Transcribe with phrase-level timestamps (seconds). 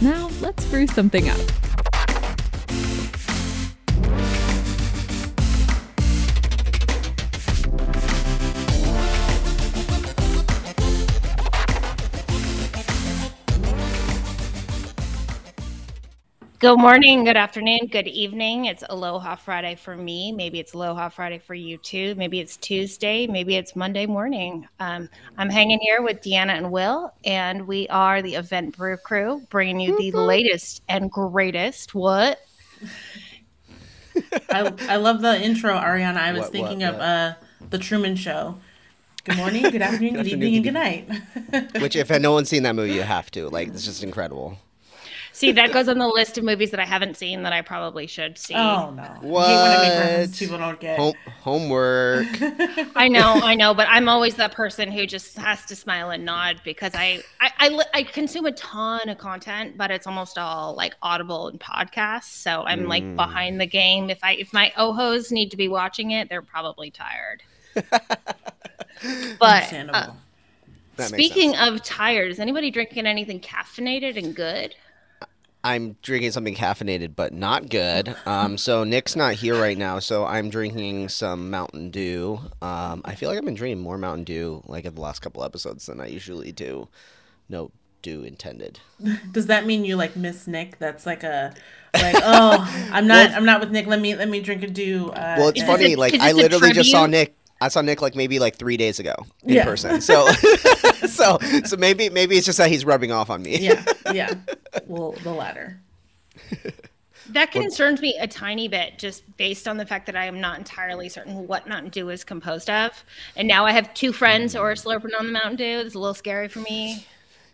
[0.00, 1.67] Now, let's brew something up.
[16.60, 18.64] Good morning, good afternoon, good evening.
[18.64, 20.32] It's Aloha Friday for me.
[20.32, 22.16] Maybe it's Aloha Friday for you too.
[22.16, 23.28] Maybe it's Tuesday.
[23.28, 24.66] Maybe it's Monday morning.
[24.80, 29.40] Um, I'm hanging here with Deanna and Will, and we are the Event Brew Crew,
[29.50, 31.94] bringing you the latest and greatest.
[31.94, 32.40] What?
[34.50, 36.16] I, I love the intro, Arianna.
[36.16, 37.34] I was What, thinking what, of uh,
[37.70, 38.58] the Truman Show.
[39.22, 41.80] Good morning, good afternoon, good, afternoon, evening, and good good night.
[41.80, 43.48] Which, if no one's seen that movie, you have to.
[43.48, 44.58] Like, it's just incredible.
[45.38, 48.08] See, that goes on the list of movies that I haven't seen that I probably
[48.08, 48.54] should see.
[48.56, 49.04] oh no!
[49.20, 49.44] What?
[49.44, 50.98] I hate when I make references people don't get.
[50.98, 52.26] Home, homework.
[52.96, 56.24] I know, I know, but I'm always that person who just has to smile and
[56.24, 60.74] nod because I, I, I, I consume a ton of content, but it's almost all
[60.74, 62.24] like Audible and podcasts.
[62.42, 63.14] So I'm like Mm.
[63.14, 64.10] behind the game.
[64.10, 67.44] If I, if my ohos need to be watching it, they're probably tired.
[67.76, 67.92] but
[69.40, 69.98] Understandable.
[69.98, 70.12] uh,
[70.96, 71.70] That speaking sense.
[71.76, 74.74] of tired, is anybody drinking anything caffeinated and good?
[75.64, 78.14] I'm drinking something caffeinated, but not good.
[78.26, 82.40] Um, so Nick's not here right now, so I'm drinking some Mountain Dew.
[82.62, 85.42] Um, I feel like I've been drinking more Mountain Dew like in the last couple
[85.44, 86.88] episodes than I usually do.
[87.48, 87.70] No
[88.02, 88.78] dew intended.
[89.32, 90.78] Does that mean you like miss Nick?
[90.78, 91.52] That's like a
[91.94, 93.86] like oh I'm not I'm not with Nick.
[93.86, 95.08] Let me let me drink a dew.
[95.10, 95.92] Uh, Well, it's funny.
[95.92, 97.06] it- like I literally just saw?
[97.06, 97.34] Nick.
[97.60, 99.64] I saw Nick like maybe like three days ago in Yeah.
[99.64, 100.00] person.
[100.00, 100.28] So,
[101.08, 103.58] so, so maybe maybe it's just that he's rubbing off on me.
[103.58, 104.34] Yeah, yeah.
[104.86, 105.80] Well, the latter.
[107.30, 110.56] That concerns me a tiny bit, just based on the fact that I am not
[110.58, 113.04] entirely certain what Mountain Dew is composed of.
[113.36, 115.80] And now I have two friends who are slurping on the Mountain Dew.
[115.84, 117.04] It's a little scary for me.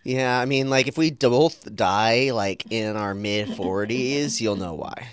[0.05, 4.75] Yeah, I mean, like if we both die like in our mid forties, you'll know
[4.75, 5.09] why.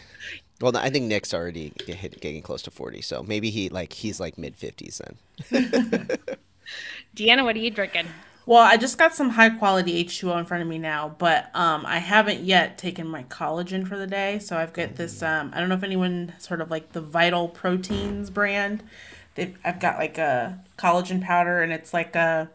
[0.62, 3.94] Well, I think Nick's already get- hit, getting close to forty, so maybe he like
[3.94, 5.02] he's like mid fifties
[5.50, 6.08] then.
[7.16, 8.08] Deanna, what are you drinking?
[8.46, 11.86] Well, I just got some high quality H2O in front of me now, but um,
[11.86, 14.40] I haven't yet taken my collagen for the day.
[14.40, 15.22] So I've got this.
[15.22, 18.84] Um, I don't know if anyone has heard of like the Vital Proteins brand.
[19.36, 22.50] They've, I've got like a collagen powder, and it's like a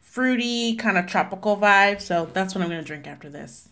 [0.00, 2.00] fruity kind of tropical vibe.
[2.00, 3.68] So that's what I'm gonna drink after this.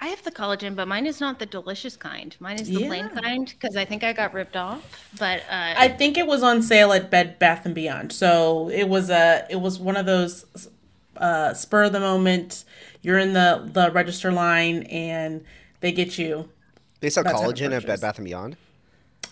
[0.00, 2.36] I have the collagen, but mine is not the delicious kind.
[2.38, 5.08] Mine is the plain kind because I think I got ripped off.
[5.18, 8.12] But uh, I think it was on sale at Bed Bath and Beyond.
[8.12, 10.44] So it was a it was one of those
[11.16, 12.64] uh, spur of the moment.
[13.02, 15.44] You're in the the register line, and
[15.80, 16.48] they get you
[17.00, 18.00] They sell That type of collagen at Bed.
[18.00, 18.56] Bath and Beyond.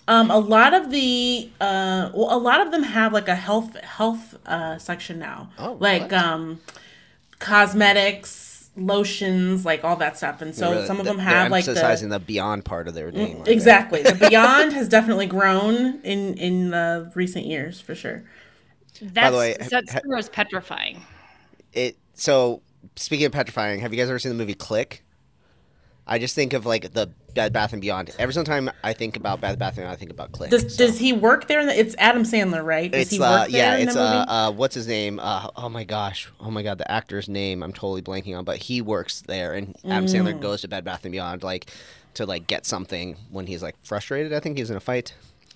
[0.08, 3.76] Um, a lot of the uh, well, a lot of them have like a health
[3.80, 5.50] health uh section now.
[5.58, 6.12] Oh, like what?
[6.12, 6.60] um,
[7.38, 8.30] cosmetics,
[8.76, 10.42] lotions, like all that stuff.
[10.42, 13.10] And so Really- some of them have like the emphasizing the Beyond part of their
[13.10, 13.36] mm, name.
[13.36, 18.24] aren't exactly the Beyond has definitely grown in in the recent years for sure.
[19.00, 21.02] that's, the way, that's ha- was petrifying.
[21.72, 22.62] It so
[22.96, 25.02] speaking of petrifying, have you guys ever seen the movie Click?
[26.06, 28.14] I just think of like the Bed Bath and Beyond.
[28.18, 30.50] Every single time I think about Bed Bath and Beyond, I think about Click.
[30.50, 30.86] Does so.
[30.86, 31.60] does he work there?
[31.60, 32.90] In the, it's Adam Sandler, right?
[32.90, 34.14] Does It's he uh work there yeah, in it's the movie?
[34.14, 35.18] uh, uh what's his name?
[35.20, 36.30] Uh oh my gosh.
[36.40, 39.76] Oh my god, the actor's name I'm totally blanking on, but he works there and
[39.84, 40.14] Adam Mm.
[40.34, 41.66] Sandler goes to Bed Bath and Beyond like
[42.14, 44.32] to like get something when he's like frustrated.
[44.32, 45.12] I think he's in a fight.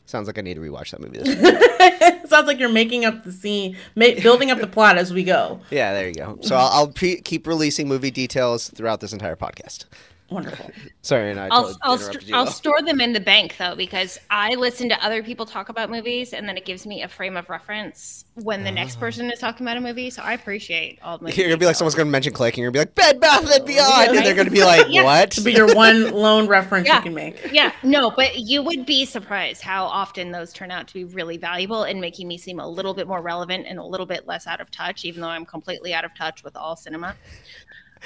[0.07, 2.29] Sounds like I need to rewatch that movie this.
[2.31, 5.61] Sounds like you're making up the scene, ma- building up the plot as we go.
[5.71, 6.37] yeah, there you go.
[6.43, 9.85] So I'll, I'll pre- keep releasing movie details throughout this entire podcast.
[10.31, 10.71] Wonderful.
[11.03, 12.35] Sorry, and I I'll, I'll, st- you.
[12.35, 15.91] I'll store them in the bank though because I listen to other people talk about
[15.91, 19.01] movies and then it gives me a frame of reference when the next ah.
[19.01, 20.09] person is talking about a movie.
[20.11, 21.79] So I appreciate all the movie You're gonna be like details.
[21.79, 22.63] someone's gonna mention clicking.
[22.63, 25.03] you're gonna be like Bed Bath and Beyond, and they're gonna be like, Yeah.
[25.03, 26.97] "What?" To be your one lone reference Yeah.
[26.97, 27.53] you can make.
[27.53, 31.39] yeah, no, but you would be surprised how often those turn out to be really
[31.39, 34.47] valuable and making me seem a little bit more relevant and a little bit less
[34.47, 37.17] out of touch, even though I'm completely out of touch with all cinema.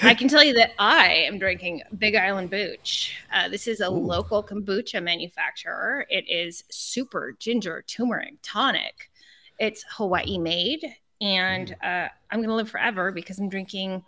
[0.03, 3.17] I can tell you that I am drinking Big Island Booch.
[3.33, 6.05] Uh, this is a local kombucha manufacturer.
[6.11, 9.11] It is super ginger turmeric tonic.
[9.59, 10.85] It's Hawaii made,
[11.21, 14.03] and uh, I'm going to live forever because I'm drinking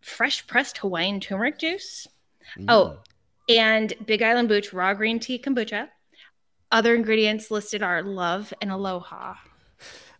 [0.00, 2.06] fresh pressed Hawaiian turmeric juice.
[2.58, 2.66] Mm.
[2.68, 2.98] Oh,
[3.48, 5.88] and Big Island Booch raw green tea kombucha.
[6.70, 9.34] Other ingredients listed are love and aloha.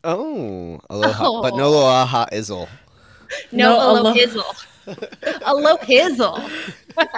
[0.05, 1.43] Oh, aloha, oh.
[1.43, 2.69] but no aloha izzle.
[3.53, 4.67] No, no aloha izzle.
[4.87, 6.73] alohizzle.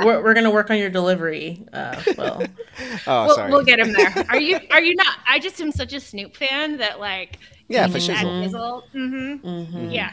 [0.05, 1.67] we're, we're gonna work on your delivery.
[1.73, 2.43] Uh, well,
[3.07, 3.51] oh, we'll, sorry.
[3.51, 4.13] we'll get him there.
[4.29, 4.59] Are you?
[4.71, 5.19] Are you not?
[5.27, 7.39] I just am such a Snoop fan that like.
[7.69, 8.15] Yeah, for sure.
[8.15, 9.47] Mm-hmm.
[9.47, 9.91] Mm-hmm.
[9.91, 10.13] Yeah.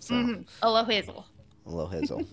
[0.00, 0.14] So.
[0.14, 0.66] Mm-hmm.
[0.66, 1.24] Alohizzle.
[1.66, 2.26] Alohizzle.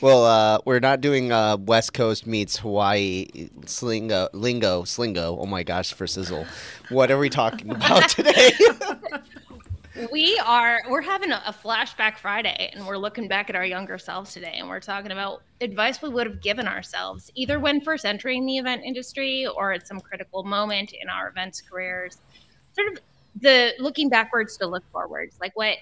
[0.00, 3.26] well, uh, we're not doing uh, West Coast meets Hawaii
[3.66, 5.36] slingo, lingo, slingo.
[5.38, 6.46] Oh my gosh, for sizzle.
[6.88, 8.52] What are we talking about today?
[10.12, 14.32] We are we're having a, flashback Friday, and we're looking back at our younger selves
[14.32, 18.46] today, and we're talking about advice we would have given ourselves either when first entering
[18.46, 22.18] the event industry or at some critical moment in our events careers.
[22.72, 22.98] Sort of
[23.40, 25.76] the looking backwards to look forwards, like what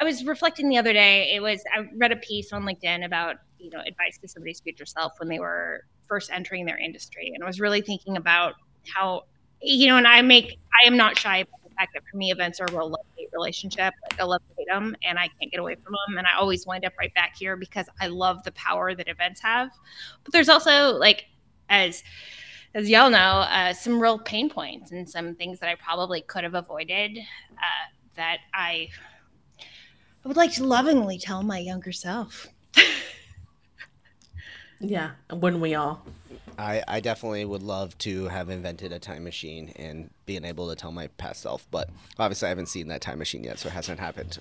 [0.00, 1.32] I was reflecting the other day.
[1.34, 4.86] It was I read a piece on LinkedIn about you know advice to somebody's future
[4.86, 8.54] self when they were first entering their industry, and I was really thinking about
[8.92, 9.24] how
[9.60, 11.44] you know, and I make I am not shy
[11.74, 13.94] fact that for me events are a real love hate relationship.
[14.10, 16.66] Like I love hate them, and I can't get away from them, and I always
[16.66, 19.70] wind up right back here because I love the power that events have.
[20.22, 21.26] But there's also like
[21.68, 22.02] as
[22.74, 26.42] as y'all know, uh, some real pain points and some things that I probably could
[26.42, 28.88] have avoided uh, that I
[30.24, 32.48] I would like to lovingly tell my younger self.
[34.80, 36.02] yeah, wouldn't we all?
[36.58, 40.76] I, I definitely would love to have invented a time machine and being able to
[40.76, 43.72] tell my past self, but obviously I haven't seen that time machine yet, so it
[43.72, 44.38] hasn't happened.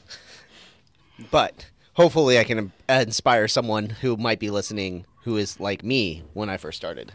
[1.31, 6.49] But hopefully I can inspire someone who might be listening who is like me when
[6.49, 7.13] I first started.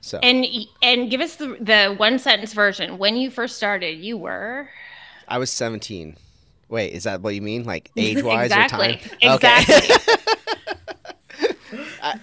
[0.00, 0.44] So and
[0.82, 2.98] and give us the the one sentence version.
[2.98, 4.68] When you first started, you were.
[5.28, 6.16] I was seventeen.
[6.68, 7.64] Wait, is that what you mean?
[7.64, 8.94] Like age wise exactly.
[8.94, 9.18] or time?
[9.20, 9.94] Exactly.
[9.94, 10.16] Okay.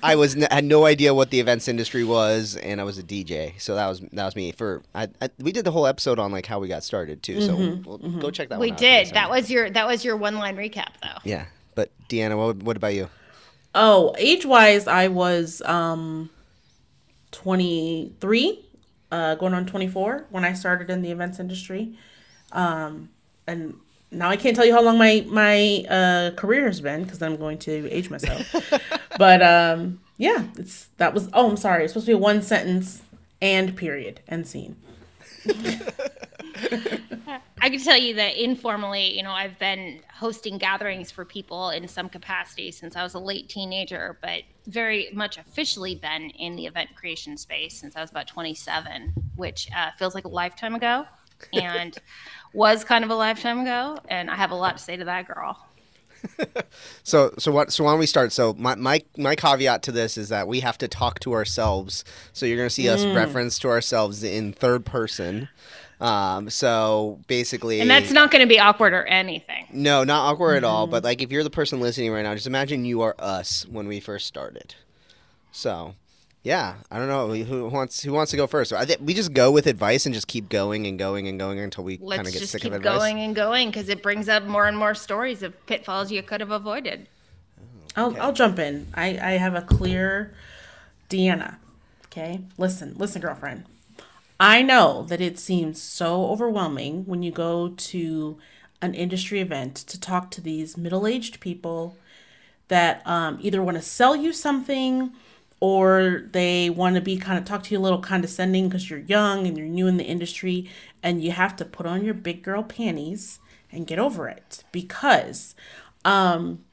[0.04, 3.04] I, I, was had no idea what the events industry was, and I was a
[3.04, 3.60] DJ.
[3.60, 4.52] So that was that was me.
[4.52, 7.42] For I, I, we did the whole episode on like how we got started too.
[7.42, 8.20] So mm-hmm, we'll, mm-hmm.
[8.20, 8.56] go check that.
[8.56, 8.62] Out.
[8.62, 9.08] We did.
[9.14, 11.20] That was your that was your one line recap though.
[11.24, 11.46] Yeah,
[11.76, 13.10] but Deanna, what what about you?
[13.76, 16.30] Oh, age wise, I was um,
[17.32, 18.66] twenty three,
[19.12, 21.98] uh, going on twenty four when I started in the events industry,
[22.52, 23.10] um,
[23.48, 23.76] and
[24.12, 27.38] now I can't tell you how long my my uh, career has been because I'm
[27.38, 28.54] going to age myself.
[29.18, 31.30] but um, yeah, it's that was.
[31.34, 31.84] Oh, I'm sorry.
[31.84, 33.02] It's supposed to be one sentence
[33.42, 34.76] and period and scene.
[37.62, 41.88] I can tell you that informally, you know, I've been hosting gatherings for people in
[41.88, 46.66] some capacity since I was a late teenager, but very much officially been in the
[46.66, 51.06] event creation space since I was about 27, which uh, feels like a lifetime ago.
[51.54, 51.98] And
[52.54, 55.28] was kind of a lifetime ago, and I have a lot to say to that
[55.28, 55.58] girl.
[57.04, 60.18] so so what so why don't we start so my, my my caveat to this
[60.18, 62.04] is that we have to talk to ourselves
[62.34, 62.94] so you're going to see mm.
[62.94, 65.48] us reference to ourselves in third person
[66.02, 70.56] um so basically and that's not going to be awkward or anything no not awkward
[70.56, 70.58] mm.
[70.58, 73.16] at all but like if you're the person listening right now just imagine you are
[73.20, 74.76] us when we first started
[75.52, 75.94] so
[76.44, 78.72] yeah, I don't know who wants who wants to go first.
[78.72, 81.60] I think we just go with advice and just keep going and going and going
[81.60, 82.86] until we kind of get sick of advice.
[82.86, 85.66] Let's just keep going and going because it brings up more and more stories of
[85.66, 87.08] pitfalls you could have avoided.
[87.98, 88.20] Oh, okay.
[88.20, 88.88] I'll I'll jump in.
[88.94, 90.34] I I have a clear
[91.10, 91.56] Deanna.
[92.06, 93.66] Okay, listen, listen, girlfriend.
[94.40, 98.38] I know that it seems so overwhelming when you go to
[98.82, 101.98] an industry event to talk to these middle-aged people
[102.70, 105.12] that um, either want to sell you something
[105.60, 109.00] or they want to be kind of talk to you a little condescending because you're
[109.00, 110.70] young and you're new in the industry
[111.04, 113.40] and you have to put on your big girl panties
[113.72, 114.64] and get over it.
[114.72, 115.56] Because
[116.06, 116.64] um,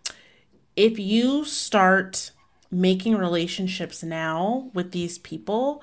[0.77, 2.31] if you start
[2.71, 5.83] making relationships now with these people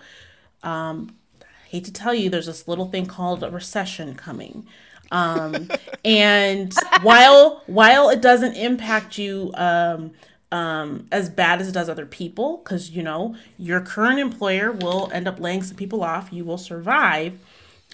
[0.63, 4.65] um, I hate to tell you there's this little thing called a recession coming.
[5.11, 5.69] Um,
[6.05, 10.11] and while while it doesn't impact you um,
[10.53, 15.09] um, as bad as it does other people because you know your current employer will
[15.11, 16.31] end up laying some people off.
[16.31, 17.39] You will survive.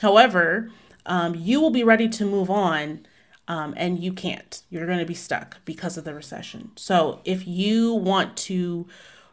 [0.02, 0.70] However
[1.06, 3.08] um, you will be ready to move on
[3.48, 4.62] um, and you can't.
[4.70, 6.72] You're going to be stuck because of the recession.
[6.76, 8.86] So if you want to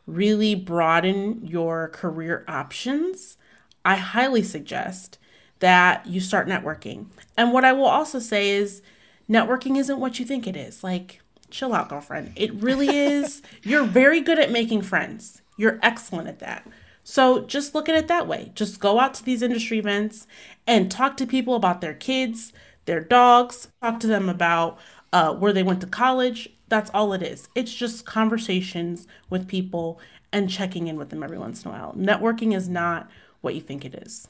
[0.06, 3.38] really broaden your career options
[3.84, 5.18] i highly suggest
[5.58, 7.06] that you start networking.
[7.36, 8.82] And what i will also say is
[9.28, 10.84] networking isn't what you think it is.
[10.84, 12.32] Like chill out, girlfriend.
[12.36, 13.42] It really is.
[13.62, 15.42] You're very good at making friends.
[15.56, 16.66] You're excellent at that.
[17.02, 18.50] So just look at it that way.
[18.54, 20.26] Just go out to these industry events
[20.66, 22.52] and talk to people about their kids,
[22.84, 24.78] their dogs, talk to them about
[25.12, 26.50] uh, where they went to college.
[26.68, 27.48] That's all it is.
[27.54, 30.00] It's just conversations with people
[30.32, 31.94] and checking in with them every once in a while.
[31.94, 33.08] Networking is not
[33.40, 34.28] what you think it is.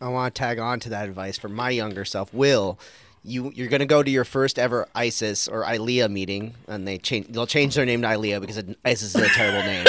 [0.00, 2.32] I want to tag on to that advice for my younger self.
[2.32, 2.78] Will,
[3.22, 7.28] you you're gonna go to your first ever ISES or ILEA meeting, and they change
[7.28, 9.86] they'll change their name to ILEA because ISES is a terrible name.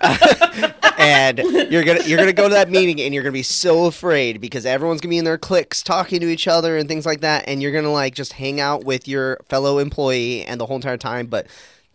[0.98, 1.38] and
[1.70, 4.66] you're gonna you're gonna go to that meeting and you're gonna be so afraid because
[4.66, 7.62] everyone's gonna be in their cliques talking to each other and things like that, and
[7.62, 11.26] you're gonna like just hang out with your fellow employee and the whole entire time,
[11.26, 11.46] but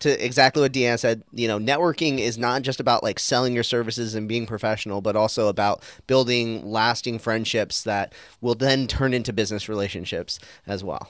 [0.04, 3.64] to exactly what Deanna said, you know, networking is not just about like selling your
[3.64, 9.34] services and being professional, but also about building lasting friendships that will then turn into
[9.34, 11.10] business relationships as well.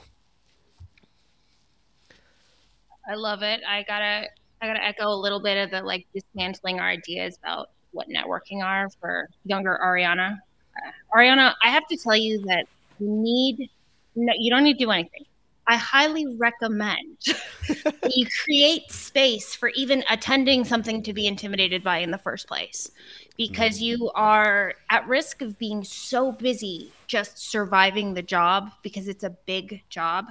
[3.08, 3.60] I love it.
[3.68, 4.28] I gotta
[4.62, 8.62] I gotta echo a little bit of the like dismantling our ideas about what networking
[8.62, 10.38] are for younger Arianna.
[10.76, 12.66] Uh, Arianna, I have to tell you that
[12.98, 13.70] you need
[14.16, 15.26] no, you don't need to do anything.
[15.66, 17.18] I highly recommend
[18.10, 22.90] you create space for even attending something to be intimidated by in the first place
[23.36, 24.02] because mm-hmm.
[24.02, 29.30] you are at risk of being so busy just surviving the job because it's a
[29.30, 30.26] big job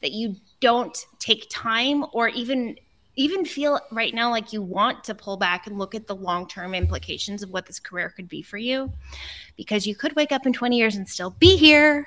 [0.00, 2.76] that you don't take time or even
[3.16, 6.74] even feel right now like you want to pull back and look at the long-term
[6.74, 8.92] implications of what this career could be for you
[9.56, 12.06] because you could wake up in 20 years and still be here.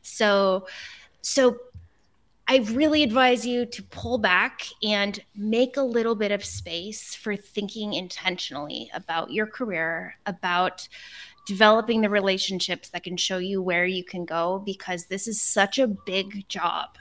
[0.00, 0.66] So
[1.20, 1.58] so
[2.48, 7.34] I really advise you to pull back and make a little bit of space for
[7.34, 10.86] thinking intentionally about your career, about
[11.46, 15.78] developing the relationships that can show you where you can go, because this is such
[15.78, 16.96] a big job.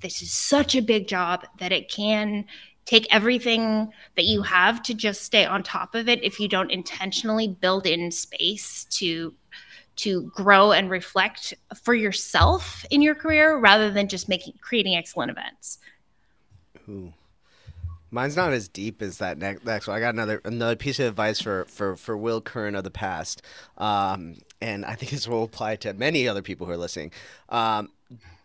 [0.00, 2.46] This is such a big job that it can
[2.84, 6.72] take everything that you have to just stay on top of it if you don't
[6.72, 9.32] intentionally build in space to
[10.02, 15.30] to grow and reflect for yourself in your career rather than just making creating excellent
[15.30, 15.78] events.
[16.88, 17.12] Ooh.
[18.10, 19.96] Mine's not as deep as that next, next one.
[19.96, 23.40] I got another another piece of advice for for for Will Curran of the past,
[23.78, 27.12] um, and I think this will apply to many other people who are listening.
[27.48, 27.90] Um,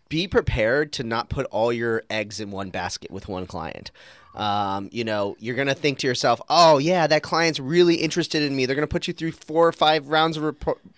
[0.08, 3.90] be prepared to not put all your eggs in one basket with one client.
[4.36, 8.42] Um, you know, you're going to think to yourself, oh, yeah, that client's really interested
[8.42, 8.66] in me.
[8.66, 10.42] They're going to put you through four or five rounds of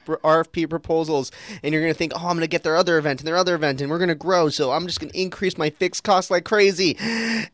[0.06, 1.30] RFP proposals,
[1.62, 3.36] and you're going to think, oh, I'm going to get their other event and their
[3.36, 4.48] other event, and we're going to grow.
[4.48, 6.96] So I'm just going to increase my fixed costs like crazy.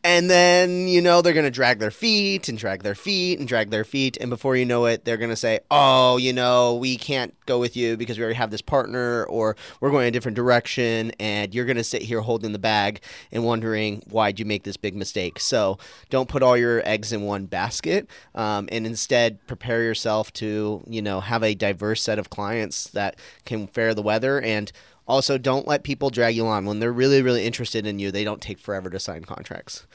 [0.03, 3.47] And then, you know, they're going to drag their feet and drag their feet and
[3.47, 4.17] drag their feet.
[4.19, 7.59] And before you know it, they're going to say, oh, you know, we can't go
[7.59, 11.11] with you because we already have this partner, or we're going a different direction.
[11.19, 13.01] And you're going to sit here holding the bag
[13.31, 15.39] and wondering, why'd you make this big mistake?
[15.39, 15.74] So,
[16.09, 21.01] don't put all your eggs in one basket, um, and instead prepare yourself to you
[21.01, 24.71] know have a diverse set of clients that can fare the weather and.
[25.07, 28.09] Also, don't let people drag you on when they're really, really interested in you.
[28.09, 29.85] They don't take forever to sign contracts.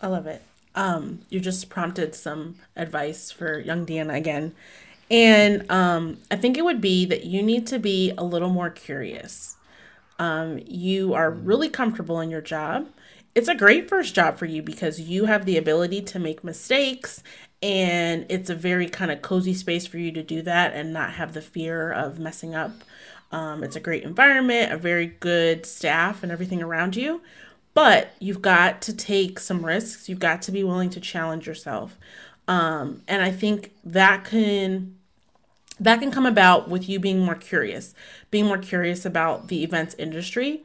[0.00, 0.40] I love it.
[0.74, 4.54] Um, you just prompted some advice for young Deanna again.
[5.10, 8.70] And um, I think it would be that you need to be a little more
[8.70, 9.56] curious.
[10.18, 12.88] Um, you are really comfortable in your job
[13.34, 17.22] it's a great first job for you because you have the ability to make mistakes
[17.62, 21.14] and it's a very kind of cozy space for you to do that and not
[21.14, 22.72] have the fear of messing up.
[23.32, 27.22] Um, it's a great environment, a very good staff, and everything around you.
[27.72, 30.08] But you've got to take some risks.
[30.08, 31.96] You've got to be willing to challenge yourself.
[32.46, 34.96] Um, and I think that can
[35.80, 37.94] that can come about with you being more curious,
[38.30, 40.62] being more curious about the events industry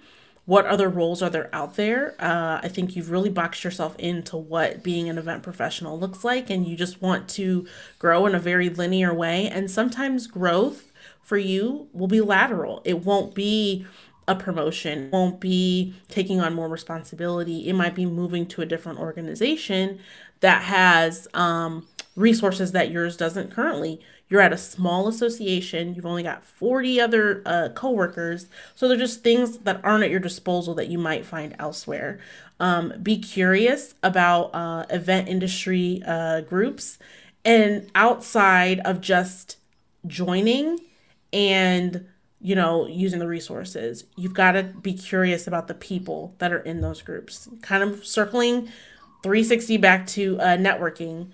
[0.50, 2.16] what other roles are there out there?
[2.18, 6.50] Uh, I think you've really boxed yourself into what being an event professional looks like,
[6.50, 7.68] and you just want to
[8.00, 9.48] grow in a very linear way.
[9.48, 10.92] And sometimes growth
[11.22, 13.86] for you will be lateral, it won't be
[14.28, 17.70] a promotion, it won't be taking on more responsibility.
[17.70, 20.00] It might be moving to a different organization
[20.40, 26.24] that has um, resources that yours doesn't currently you're at a small association, you've only
[26.24, 28.48] got 40 other uh, coworkers.
[28.76, 32.20] So they're just things that aren't at your disposal that you might find elsewhere.
[32.60, 37.00] Um, be curious about uh, event industry uh, groups
[37.44, 39.58] and outside of just
[40.06, 40.80] joining
[41.34, 42.06] and
[42.42, 46.60] you know using the resources you've got to be curious about the people that are
[46.60, 48.62] in those groups kind of circling
[49.24, 51.28] 360 back to uh, networking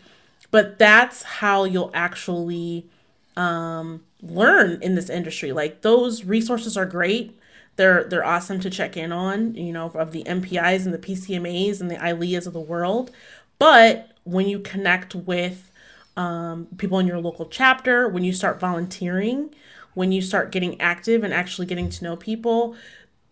[0.56, 2.88] but that's how you'll actually
[3.36, 5.52] um, learn in this industry.
[5.52, 7.38] Like those resources are great.
[7.76, 11.82] They're they're awesome to check in on, you know, of the MPIs and the PCMAs
[11.82, 13.12] and the ILEAs of the world.
[13.60, 15.74] But when you connect with
[16.16, 19.54] um, people in your local chapter, when you start volunteering,
[19.94, 22.78] when you start getting active and actually getting to know people,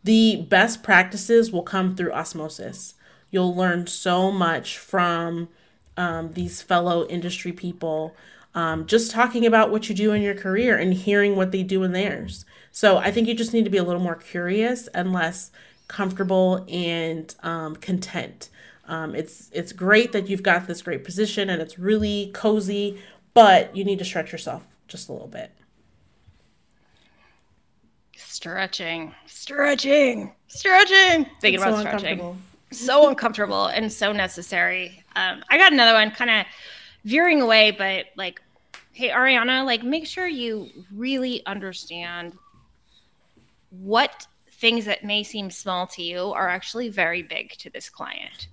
[0.03, 2.95] the best practices will come through osmosis.
[3.31, 5.47] You'll learn so much from
[5.97, 8.15] um, these fellow industry people,
[8.55, 11.83] um, just talking about what you do in your career and hearing what they do
[11.83, 12.45] in theirs.
[12.71, 15.51] So I think you just need to be a little more curious and less
[15.87, 18.49] comfortable and um, content.
[18.85, 22.99] Um, it's it's great that you've got this great position and it's really cozy,
[23.33, 25.51] but you need to stretch yourself just a little bit.
[28.15, 31.25] Stretching, stretching, stretching.
[31.39, 32.41] Thinking it's about so stretching.
[32.73, 35.03] So uncomfortable and so necessary.
[35.15, 36.45] Um, I got another one, kind of
[37.05, 38.41] veering away, but like,
[38.91, 42.33] hey, Arianna, like, make sure you really understand
[43.69, 48.47] what things that may seem small to you are actually very big to this client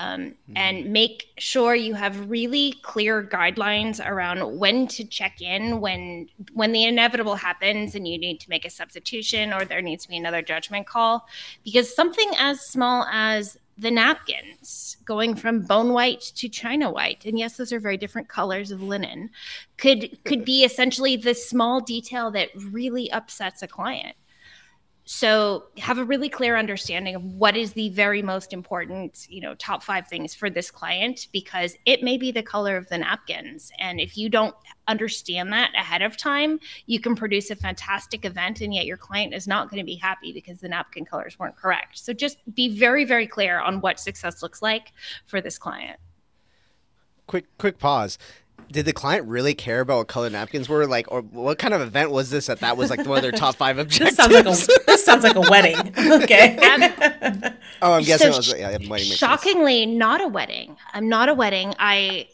[0.00, 0.56] um, mm-hmm.
[0.56, 6.72] and make sure you have really clear guidelines around when to check in when when
[6.72, 10.16] the inevitable happens and you need to make a substitution or there needs to be
[10.16, 11.26] another judgment call
[11.64, 17.38] because something as small as the napkins going from bone white to china white and
[17.38, 19.28] yes those are very different colors of linen
[19.76, 24.16] could could be essentially the small detail that really upsets a client
[25.04, 29.54] so have a really clear understanding of what is the very most important, you know,
[29.56, 33.72] top five things for this client because it may be the color of the napkins.
[33.78, 34.54] And if you don't
[34.86, 39.34] understand that ahead of time, you can produce a fantastic event and yet your client
[39.34, 41.98] is not going to be happy because the napkin colors weren't correct.
[41.98, 44.92] So just be very, very clear on what success looks like
[45.26, 45.98] for this client.
[47.26, 48.18] Quick quick pause
[48.70, 50.86] did the client really care about what color napkins were?
[50.86, 53.32] Like or what kind of event was this that that was like one of their
[53.32, 55.94] top five objectives this sounds like a, this sounds like a wedding.
[56.20, 56.56] Okay.
[56.58, 57.52] Um,
[57.82, 59.98] oh i'm guessing so, was, yeah, wedding shockingly sense.
[59.98, 60.76] not a wedding.
[60.92, 61.74] I'm not a wedding.
[61.78, 62.28] I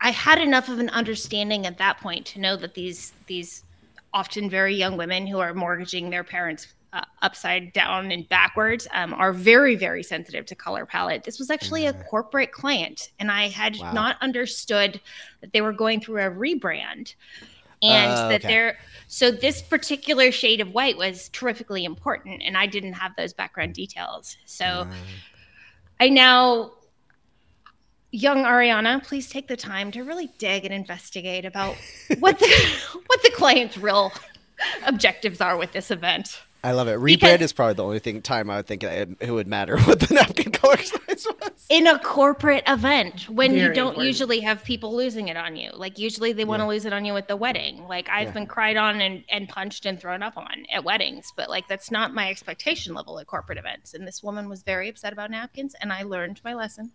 [0.00, 3.64] i had enough of an understanding at that point to know that these these
[4.12, 9.14] often very young women who are mortgaging their parents uh, upside down and backwards um,
[9.14, 12.06] are very very sensitive to color palette this was actually a mm.
[12.06, 13.92] corporate client and i had wow.
[13.92, 15.00] not understood
[15.40, 17.14] that they were going through a rebrand
[17.82, 18.78] and uh, that they're
[19.08, 23.72] so this particular shade of white was terrifically important and i didn't have those background
[23.74, 24.86] details so uh.
[26.00, 26.70] i now
[28.10, 31.74] young arianna please take the time to really dig and investigate about
[32.18, 32.46] what the
[33.06, 34.12] what the client's real
[34.86, 36.98] objectives are with this event I love it.
[36.98, 39.78] Rebrand because is probably the only thing time I would think it, it would matter
[39.82, 41.66] what the napkin color size was.
[41.68, 44.06] In a corporate event, when Very you don't important.
[44.06, 46.68] usually have people losing it on you, like usually they want to yeah.
[46.68, 47.86] lose it on you at the wedding.
[47.88, 48.34] Like I've yeah.
[48.34, 51.90] been cried on and, and punched and thrown up on at weddings, but like that's
[51.90, 53.94] not my expectation level at corporate events.
[53.94, 56.92] And this woman was very upset about napkins, and I learned my lesson.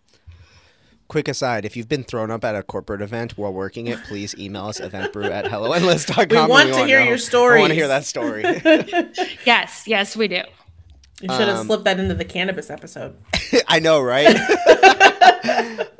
[1.08, 4.36] Quick aside, if you've been thrown up at a corporate event while working it, please
[4.38, 6.28] email us eventbrew at helloendless.com.
[6.28, 7.56] We want to hear your story.
[7.56, 8.42] I want to hear that story.
[9.46, 10.42] yes, yes, we do.
[11.22, 13.16] You should have um, slipped that into the cannabis episode.
[13.68, 14.36] I know, right?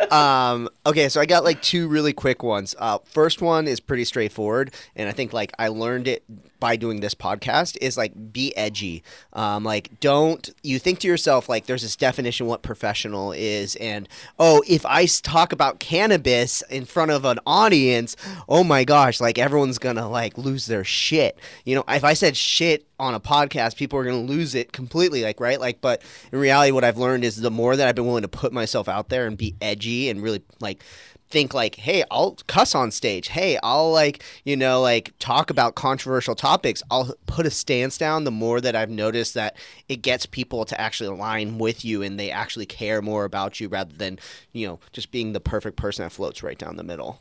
[0.13, 2.75] um, okay, so I got like two really quick ones.
[2.79, 6.23] Uh, first one is pretty straightforward, and I think like I learned it
[6.61, 9.03] by doing this podcast is like be edgy.
[9.33, 14.09] Um, like don't you think to yourself like there's this definition what professional is, and
[14.39, 18.17] oh if I talk about cannabis in front of an audience,
[18.49, 21.39] oh my gosh, like everyone's gonna like lose their shit.
[21.65, 25.23] You know, if I said shit on a podcast, people are gonna lose it completely.
[25.23, 28.07] Like right, like but in reality, what I've learned is the more that I've been
[28.07, 30.83] willing to put myself out there and be edgy and really like
[31.31, 33.29] think like, hey, I'll cuss on stage.
[33.29, 36.83] Hey, I'll like, you know, like talk about controversial topics.
[36.91, 39.57] I'll put a stance down the more that I've noticed that
[39.89, 43.69] it gets people to actually align with you and they actually care more about you
[43.69, 44.19] rather than,
[44.53, 47.21] you know, just being the perfect person that floats right down the middle.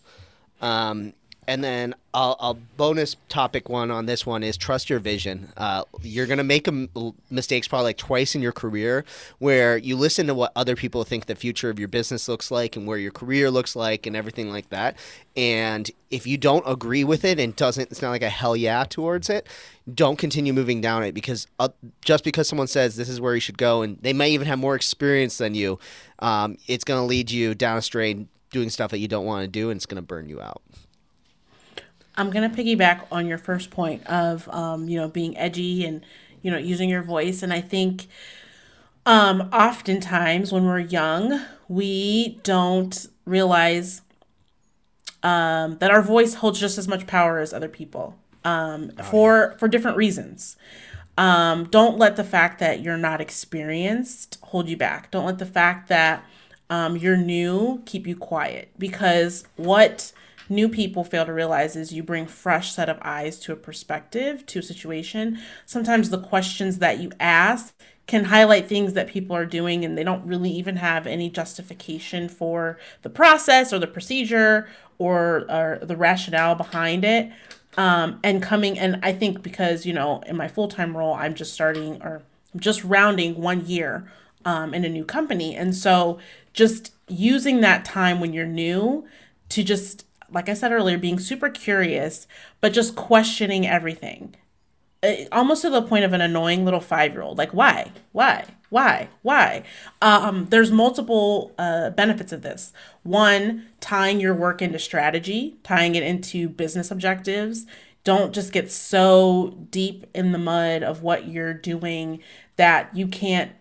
[0.61, 1.13] Um,
[1.47, 5.49] and then a bonus topic one on this one is trust your vision.
[5.55, 6.67] Uh, you're gonna make
[7.29, 9.05] mistakes probably like twice in your career
[9.39, 12.75] where you listen to what other people think the future of your business looks like
[12.75, 14.97] and where your career looks like and everything like that.
[15.37, 18.83] And if you don't agree with it and doesn't, it's not like a hell yeah
[18.83, 19.47] towards it.
[19.93, 21.69] Don't continue moving down it because uh,
[22.03, 24.59] just because someone says this is where you should go and they may even have
[24.59, 25.79] more experience than you,
[26.19, 29.47] um, it's gonna lead you down a strain doing stuff that you don't want to
[29.47, 30.61] do and it's gonna burn you out.
[32.17, 36.03] I'm gonna piggyback on your first point of um, you know being edgy and
[36.41, 38.07] you know using your voice, and I think
[39.05, 44.01] um, oftentimes when we're young, we don't realize
[45.23, 49.49] um, that our voice holds just as much power as other people um, oh, for
[49.51, 49.57] yeah.
[49.57, 50.57] for different reasons.
[51.17, 55.09] Um, don't let the fact that you're not experienced hold you back.
[55.09, 56.23] Don't let the fact that
[56.69, 60.11] um, you're new keep you quiet because what
[60.49, 64.45] new people fail to realize is you bring fresh set of eyes to a perspective,
[64.47, 65.39] to a situation.
[65.65, 67.73] Sometimes the questions that you ask
[68.07, 72.29] can highlight things that people are doing and they don't really even have any justification
[72.29, 77.29] for the process or the procedure or, or the rationale behind it.
[77.75, 81.35] Um, and coming, and I think because, you know, in my full time role, I'm
[81.35, 82.23] just starting or
[82.55, 84.09] just rounding one year
[84.45, 85.55] um, in a new company.
[85.55, 86.17] And so
[86.53, 89.05] just using that time when you're new
[89.49, 92.27] to just, like I said earlier, being super curious,
[92.61, 94.35] but just questioning everything
[95.31, 97.37] almost to the point of an annoying little five year old.
[97.37, 97.91] Like, why?
[98.11, 98.45] Why?
[98.69, 99.09] Why?
[99.21, 99.63] Why?
[100.01, 102.73] Um, there's multiple uh, benefits of this.
[103.03, 107.65] One, tying your work into strategy, tying it into business objectives.
[108.03, 112.19] Don't just get so deep in the mud of what you're doing
[112.55, 113.51] that you can't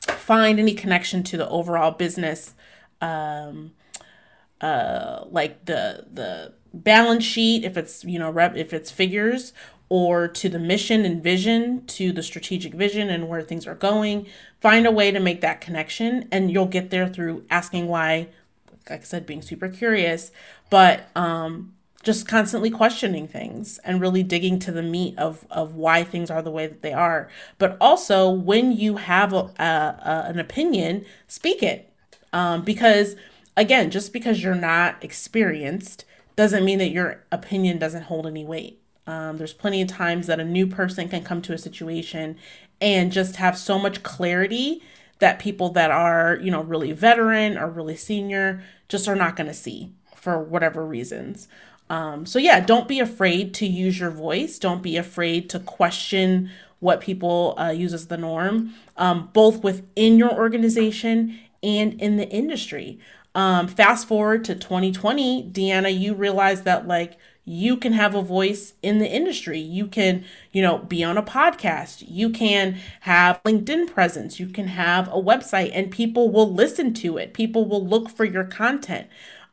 [0.00, 2.54] find any connection to the overall business,
[3.00, 3.72] um,
[4.60, 9.52] uh, like the the balance sheet if it's you know rep if it's figures
[9.88, 14.26] or to the mission and vision, to the strategic vision and where things are going.
[14.60, 18.28] Find a way to make that connection, and you'll get there through asking why,
[18.90, 20.30] like I said, being super curious,
[20.68, 26.04] but um, just constantly questioning things and really digging to the meat of, of why
[26.04, 27.28] things are the way that they are.
[27.58, 31.92] But also, when you have a, a, a an opinion, speak it.
[32.30, 33.16] Um, because,
[33.58, 36.04] again, just because you're not experienced
[36.36, 38.80] doesn't mean that your opinion doesn't hold any weight.
[39.06, 42.36] Um, there's plenty of times that a new person can come to a situation
[42.80, 44.82] and just have so much clarity
[45.18, 49.48] that people that are, you know, really veteran or really senior just are not going
[49.48, 51.48] to see for whatever reasons.
[51.90, 54.58] Um, so, yeah, don't be afraid to use your voice.
[54.58, 60.18] Don't be afraid to question what people uh, use as the norm, um, both within
[60.18, 63.00] your organization and in the industry.
[63.38, 68.72] Um, fast forward to 2020, Deanna, you realize that like you can have a voice
[68.82, 69.60] in the industry.
[69.60, 72.02] You can, you know, be on a podcast.
[72.08, 74.40] You can have LinkedIn presence.
[74.40, 77.32] You can have a website and people will listen to it.
[77.32, 79.06] People will look for your content.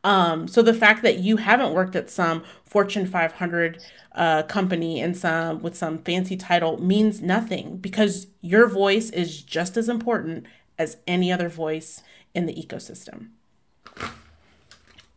[0.04, 5.16] Um, so the fact that you haven't worked at some Fortune 500 uh, company and
[5.16, 10.48] some with some fancy title means nothing because your voice is just as important
[10.80, 12.02] as any other voice
[12.34, 13.28] in the ecosystem.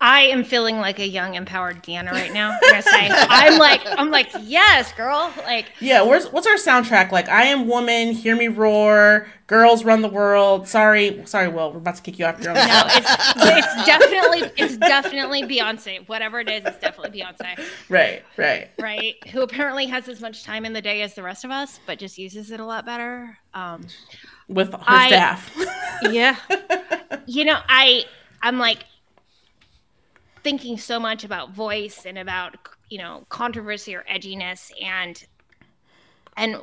[0.00, 2.56] I am feeling like a young, empowered Deanna right now.
[2.62, 5.32] I'm say I'm like I'm like yes, girl.
[5.38, 6.02] Like yeah.
[6.02, 7.10] Where's what's our soundtrack?
[7.10, 8.12] Like I am woman.
[8.12, 9.26] Hear me roar.
[9.48, 10.68] Girls run the world.
[10.68, 11.72] Sorry, sorry, Will.
[11.72, 12.56] We're about to kick you off your own.
[12.56, 16.06] No, it's, it's definitely it's definitely Beyonce.
[16.08, 17.58] Whatever it is, it's definitely Beyonce.
[17.88, 19.14] Right, right, right.
[19.28, 21.98] Who apparently has as much time in the day as the rest of us, but
[21.98, 23.38] just uses it a lot better.
[23.54, 23.86] Um,
[24.48, 25.56] With her I, staff.
[26.02, 26.36] yeah.
[27.26, 28.04] You know, I
[28.40, 28.84] I'm like
[30.48, 32.56] thinking so much about voice and about
[32.88, 35.26] you know controversy or edginess and
[36.38, 36.56] and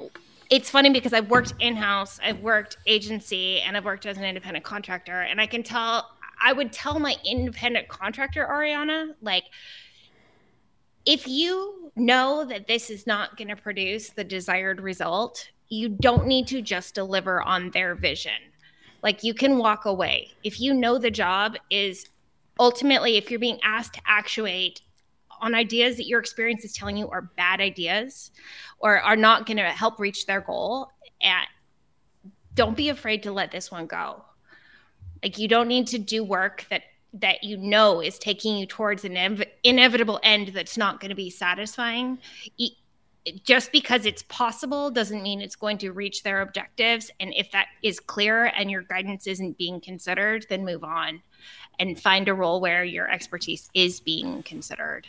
[0.49, 4.23] it's funny because I've worked in house, I've worked agency, and I've worked as an
[4.23, 5.21] independent contractor.
[5.21, 6.11] And I can tell,
[6.43, 9.45] I would tell my independent contractor, Arianna, like,
[11.05, 16.27] if you know that this is not going to produce the desired result, you don't
[16.27, 18.39] need to just deliver on their vision.
[19.01, 20.31] Like, you can walk away.
[20.43, 22.07] If you know the job is
[22.59, 24.81] ultimately, if you're being asked to actuate
[25.41, 28.31] on ideas that your experience is telling you are bad ideas
[28.79, 30.89] or are not going to help reach their goal,
[31.21, 31.45] and
[32.53, 34.23] don't be afraid to let this one go.
[35.23, 39.05] Like you don't need to do work that that you know is taking you towards
[39.05, 42.19] an inev- inevitable end that's not going to be satisfying.
[43.43, 47.09] just because it's possible doesn't mean it's going to reach their objectives.
[47.19, 51.23] And if that is clear and your guidance isn't being considered, then move on
[51.79, 55.07] and find a role where your expertise is being considered.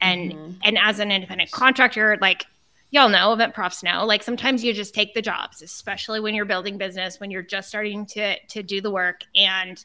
[0.00, 0.52] And mm-hmm.
[0.64, 2.46] and as an independent contractor, like
[2.90, 6.44] y'all know, event profs know, like sometimes you just take the jobs, especially when you're
[6.44, 9.22] building business, when you're just starting to to do the work.
[9.34, 9.82] And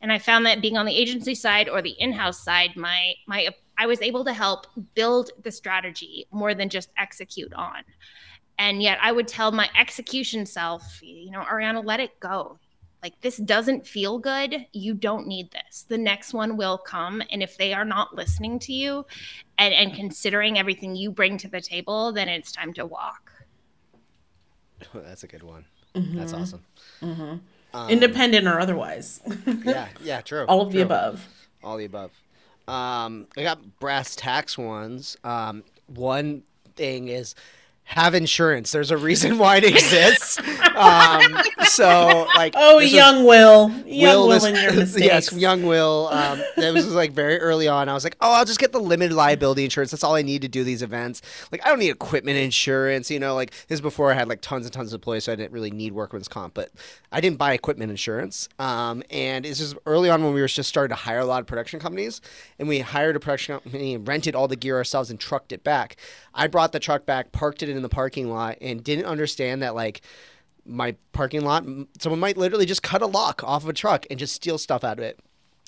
[0.00, 3.48] and I found that being on the agency side or the in-house side, my my
[3.78, 7.84] I was able to help build the strategy more than just execute on.
[8.58, 12.58] And yet I would tell my execution self, you know, Arianna, let it go
[13.02, 14.66] like this doesn't feel good.
[14.72, 15.84] You don't need this.
[15.88, 19.06] The next one will come and if they are not listening to you
[19.56, 23.32] and, and considering everything you bring to the table then it's time to walk.
[24.94, 25.64] That's a good one.
[25.94, 26.18] Mm-hmm.
[26.18, 26.62] that's awesome.
[27.00, 27.36] Mm-hmm.
[27.74, 29.20] um, independent or otherwise.
[29.64, 30.44] Yeah yeah true.
[30.44, 30.78] All of true.
[30.78, 31.26] the above.
[31.64, 32.12] All the above.
[32.68, 35.16] Um, i got brass tacks ones.
[35.24, 36.42] Um, one
[36.76, 37.34] thing is
[37.88, 38.70] have insurance.
[38.70, 40.38] There's a reason why it exists.
[40.78, 45.04] Um, so like, Oh, this was- young Will, young Will, this- and your mistakes.
[45.04, 46.08] yes, young Will.
[46.12, 47.88] Um, it was like very early on.
[47.88, 49.90] I was like, oh, I'll just get the limited liability insurance.
[49.90, 51.20] That's all I need to do these events.
[51.50, 53.10] Like, I don't need equipment insurance.
[53.10, 55.32] You know, like this is before I had like tons and tons of employees, so
[55.32, 56.54] I didn't really need workman's comp.
[56.54, 56.70] But
[57.10, 58.48] I didn't buy equipment insurance.
[58.60, 61.40] Um, and it's just early on when we were just starting to hire a lot
[61.40, 62.20] of production companies,
[62.60, 65.64] and we hired a production company and rented all the gear ourselves and trucked it
[65.64, 65.96] back.
[66.34, 69.74] I brought the truck back, parked it in the parking lot, and didn't understand that
[69.74, 70.00] like
[70.64, 71.64] my parking lot,
[71.98, 74.84] someone might literally just cut a lock off of a truck and just steal stuff
[74.84, 75.18] out of it.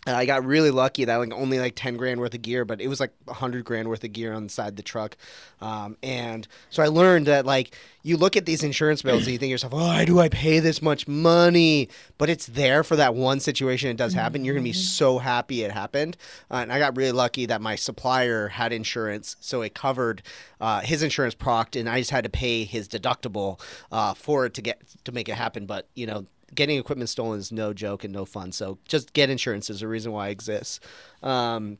[0.06, 2.80] And I got really lucky that like only like ten grand worth of gear, but
[2.80, 5.16] it was like hundred grand worth of gear on the side of the truck.
[5.60, 9.38] Um, and so I learned that like you look at these insurance bills and you
[9.38, 11.90] think to yourself, why do I pay this much money?
[12.16, 14.42] But it's there for that one situation it does happen.
[14.42, 16.16] You're gonna be so happy it happened.
[16.50, 20.22] Uh, and I got really lucky that my supplier had insurance, so it covered
[20.62, 23.60] uh, his insurance procked, and I just had to pay his deductible
[23.92, 25.66] uh, for it to get to make it happen.
[25.66, 28.52] But you know getting equipment stolen is no joke and no fun.
[28.52, 29.70] So just get insurance.
[29.70, 30.80] is a reason why it exists.
[31.22, 31.78] Um,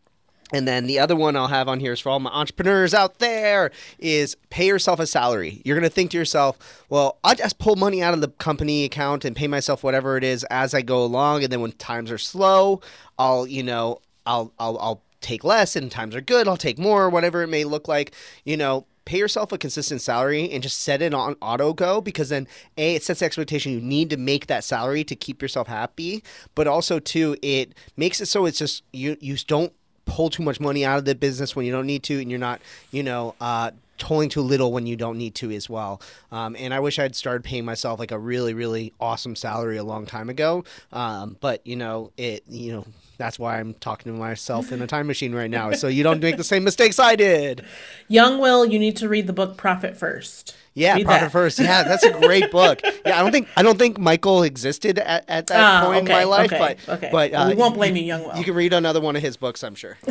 [0.53, 3.19] and then the other one I'll have on here is for all my entrepreneurs out
[3.19, 5.63] there is pay yourself a salary.
[5.65, 8.85] You're going to think to yourself, well, I'll just pull money out of the company
[8.85, 11.45] account and pay myself whatever it is as I go along.
[11.45, 12.81] And then when times are slow,
[13.19, 16.49] I'll, you know, I'll, I'll, I'll take less and times are good.
[16.49, 18.13] I'll take more, whatever it may look like,
[18.45, 22.29] you know, pay yourself a consistent salary and just set it on auto go because
[22.29, 25.67] then a it sets the expectation you need to make that salary to keep yourself
[25.67, 26.23] happy
[26.55, 29.73] but also too it makes it so it's just you you don't
[30.05, 32.39] pull too much money out of the business when you don't need to and you're
[32.39, 32.61] not
[32.91, 36.01] you know uh tolling too little when you don't need to as well
[36.33, 39.85] um, and i wish i'd started paying myself like a really really awesome salary a
[39.85, 42.85] long time ago um, but you know it you know
[43.19, 46.21] that's why i'm talking to myself in a time machine right now so you don't
[46.21, 47.65] make the same mistakes i did
[48.09, 50.57] Young Will, you need to read the book Profit First.
[50.75, 51.33] Yeah, Read Profit that.
[51.33, 51.59] First.
[51.61, 52.81] Yeah, that's a great book.
[53.05, 56.13] Yeah, I don't think I don't think Michael existed at, at that Ah, point in
[56.13, 57.09] my life, okay, but okay.
[57.13, 58.37] but Well, uh, we won't blame you, Young Will.
[58.37, 59.97] You can read another one of his books, I'm sure.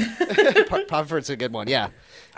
[0.67, 1.67] Profit First is a good one.
[1.67, 1.89] Yeah.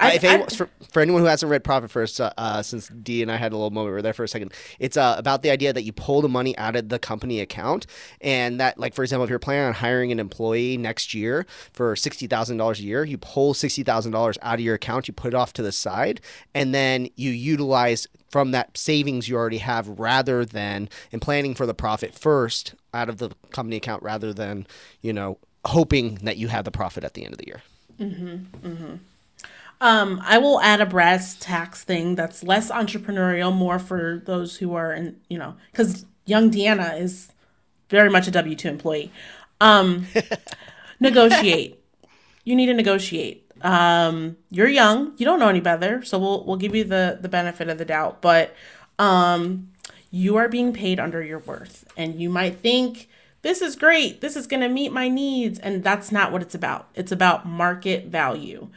[0.02, 3.22] I- if anyone, for, for anyone who hasn't read Profit First, uh, uh, since D
[3.22, 4.52] and I had a little moment, we were there for a second.
[4.80, 7.86] It's uh, about the idea that you pull the money out of the company account,
[8.20, 11.96] and that, like for example, if you're planning on hiring an employee next year for
[11.96, 15.14] sixty thousand dollars a year, you pull sixty thousand dollars out of your account, you
[15.14, 16.20] put it off to the side,
[16.54, 21.66] and then you utilize from that savings you already have, rather than and planning for
[21.66, 24.66] the profit first out of the company account, rather than
[25.02, 27.62] you know hoping that you have the profit at the end of the year.
[29.82, 34.76] Um, I will add a brass tacks thing that's less entrepreneurial, more for those who
[34.76, 37.34] are in, you know, because young Deanna is
[37.90, 39.12] very much a W two employee.
[39.60, 40.06] Um,
[41.00, 41.84] negotiate.
[42.44, 43.52] You need to negotiate.
[43.62, 45.14] Um, you're young.
[45.18, 47.86] You don't know any better, so we'll we'll give you the the benefit of the
[47.86, 48.22] doubt.
[48.22, 48.56] But
[49.00, 49.72] um,
[50.12, 53.10] you are being paid under your worth, and you might think
[53.42, 54.22] this is great.
[54.22, 56.90] This is going to meet my needs, and that's not what it's about.
[56.94, 58.70] It's about market value.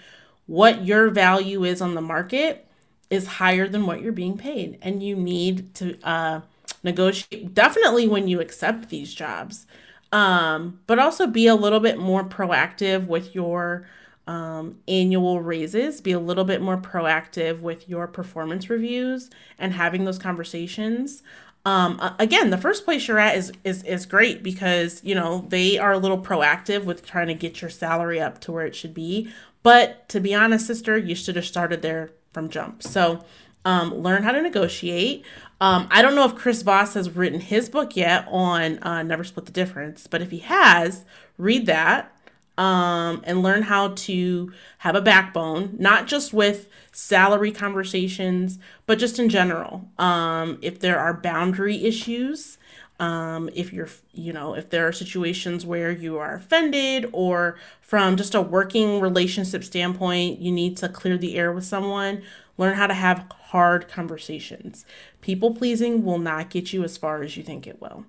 [0.47, 2.67] What your value is on the market
[3.11, 6.41] is higher than what you're being paid, and you need to uh,
[6.83, 7.55] negotiate.
[7.55, 9.67] Definitely when you accept these jobs,
[10.13, 13.87] um, but also be a little bit more proactive with your
[14.27, 20.05] um, annual raises, be a little bit more proactive with your performance reviews and having
[20.05, 21.23] those conversations.
[21.67, 25.79] Um, again, the first place you're at is, is is great because you know they
[25.79, 28.93] are a little proactive with trying to get your salary up to where it should
[28.93, 29.33] be.
[29.65, 32.85] But to be honest, sister, you should have started there from jump.
[32.85, 33.25] So
[33.65, 35.25] um, learn how to negotiate.
[35.61, 39.25] Um, I don't know if Chris Voss has written his book yet on uh, Never
[39.25, 41.05] Split the Difference, but if he has,
[41.39, 42.13] read that
[42.59, 49.19] um, and learn how to have a backbone, not just with salary conversations, but just
[49.19, 49.89] in general.
[49.99, 52.59] Um, if there are boundary issues,
[53.01, 58.17] um, if you're, you know, if there are situations where you are offended or from
[58.17, 62.23] just a working relationship standpoint, you need to clear the air with someone,
[62.57, 64.87] learn how to have hard conversations.
[65.21, 68.05] People pleasing will not get you as far as you think it will.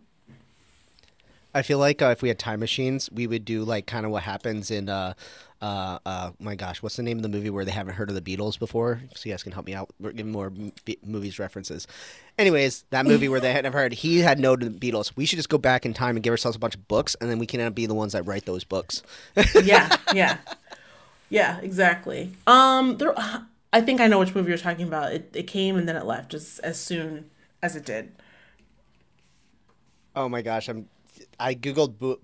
[1.55, 4.11] I feel like uh, if we had time machines, we would do like kind of
[4.11, 5.13] what happens in uh,
[5.61, 8.15] uh, uh, my gosh, what's the name of the movie where they haven't heard of
[8.15, 9.01] the Beatles before?
[9.15, 9.89] So you guys can help me out.
[9.99, 11.87] We're giving more B- movies references.
[12.37, 15.13] Anyways, that movie where they had never heard, he had no to the Beatles.
[15.15, 17.29] We should just go back in time and give ourselves a bunch of books, and
[17.29, 19.01] then we can end up being the ones that write those books.
[19.63, 20.37] yeah, yeah,
[21.29, 22.33] yeah, exactly.
[22.45, 23.13] Um, there,
[23.73, 25.13] I think I know which movie you're talking about.
[25.13, 27.29] It it came and then it left just as soon
[27.63, 28.11] as it did.
[30.15, 30.87] oh my gosh, I'm
[31.39, 32.19] I googled bo-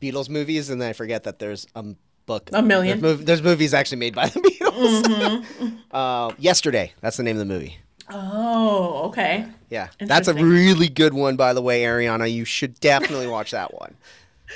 [0.00, 1.84] Beatles movies, and then I forget that there's a
[2.26, 2.50] book.
[2.52, 3.00] A million.
[3.00, 5.44] There's, mov- there's movies actually made by the Beatles.
[5.90, 7.78] uh, yesterday, that's the name of the movie.
[8.10, 9.46] Oh, okay.
[9.70, 12.30] Yeah, that's a really good one, by the way, Arianna.
[12.30, 13.94] You should definitely watch that one.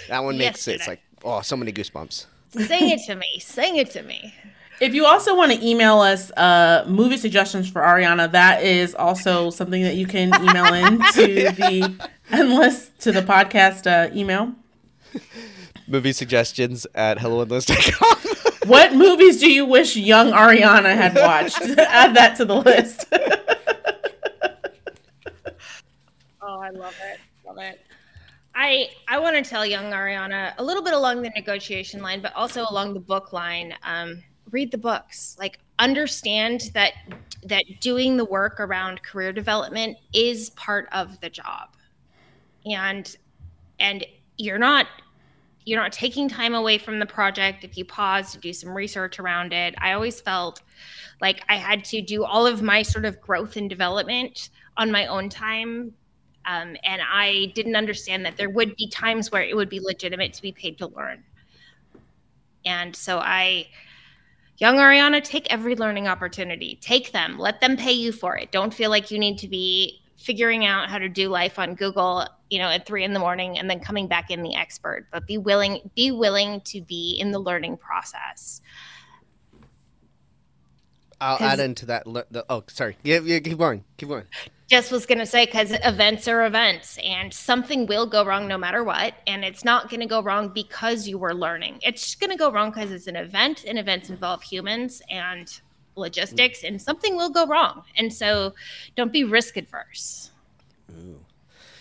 [0.09, 2.27] That one makes it it's like oh, so many goosebumps.
[2.51, 3.39] Sing it to me.
[3.41, 4.35] Sing it to me.
[4.81, 9.51] If you also want to email us uh, movie suggestions for Arianna, that is also
[9.51, 14.53] something that you can email in to the endless to the podcast uh, email.
[15.89, 18.35] Movie suggestions at helloendless.com.
[18.69, 21.59] What movies do you wish young Arianna had watched?
[21.79, 23.07] Add that to the list.
[26.41, 27.21] Oh, I love it.
[27.47, 27.81] Love it.
[28.55, 32.35] I I want to tell young Arianna a little bit along the negotiation line, but
[32.35, 33.75] also along the book line.
[33.83, 35.37] Um, read the books.
[35.39, 36.95] Like understand that
[37.45, 41.77] that doing the work around career development is part of the job,
[42.65, 43.15] and
[43.79, 44.07] and
[44.39, 44.87] you're not
[45.69, 49.19] you're not taking time away from the project if you pause to do some research
[49.19, 49.75] around it.
[49.79, 50.63] I always felt
[51.21, 55.07] like I had to do all of my sort of growth and development on my
[55.07, 55.93] own time.
[56.47, 60.33] Um, and I didn't understand that there would be times where it would be legitimate
[60.35, 61.23] to be paid to learn.
[62.65, 63.67] And so I,
[64.57, 68.53] young Arianna, take every learning opportunity, take them, let them pay you for it.
[68.53, 72.27] Don't feel like you need to be figuring out how to do life on Google,
[72.51, 75.27] you know, at three in the morning and then coming back in the expert, but
[75.27, 78.61] be willing, be willing to be in the learning process.
[81.21, 82.07] i'll add into that.
[82.07, 82.97] le- The, oh, sorry.
[83.03, 83.85] Yeah, yeah, keep going.
[83.97, 84.25] Keep going.
[84.69, 88.59] just was going to say because events are events and something will go wrong no
[88.59, 92.31] matter what and it's not going to go wrong because you were learning it's going
[92.31, 95.61] to go wrong because it's an event and events involve humans and
[95.97, 98.53] logistics and something will go wrong and so
[98.95, 100.31] don't be risk adverse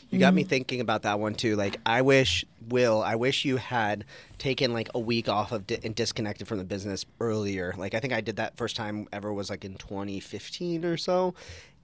[0.10, 0.50] You got me mm-hmm.
[0.50, 1.56] thinking about that one too.
[1.56, 4.06] Like, I wish, Will, I wish you had
[4.38, 7.74] taken like a week off of di- and disconnected from the business earlier.
[7.78, 11.34] Like, I think I did that first time ever was like in 2015 or so.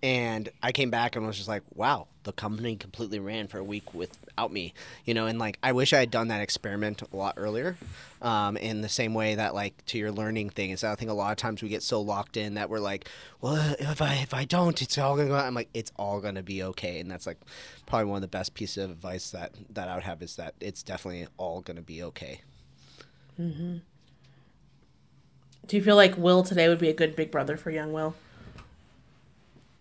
[0.03, 3.63] And I came back and was just like, wow, the company completely ran for a
[3.63, 4.73] week without me,
[5.05, 5.27] you know.
[5.27, 7.77] And like, I wish I had done that experiment a lot earlier.
[8.21, 11.13] Um, in the same way that like to your learning thing is, I think a
[11.13, 13.07] lot of times we get so locked in that we're like,
[13.39, 15.35] well, if I if I don't, it's all gonna go.
[15.35, 16.99] I'm like, it's all gonna be okay.
[16.99, 17.37] And that's like
[17.85, 20.53] probably one of the best pieces of advice that that I would have is that
[20.59, 22.41] it's definitely all gonna be okay.
[25.65, 28.15] Do you feel like Will today would be a good big brother for young Will?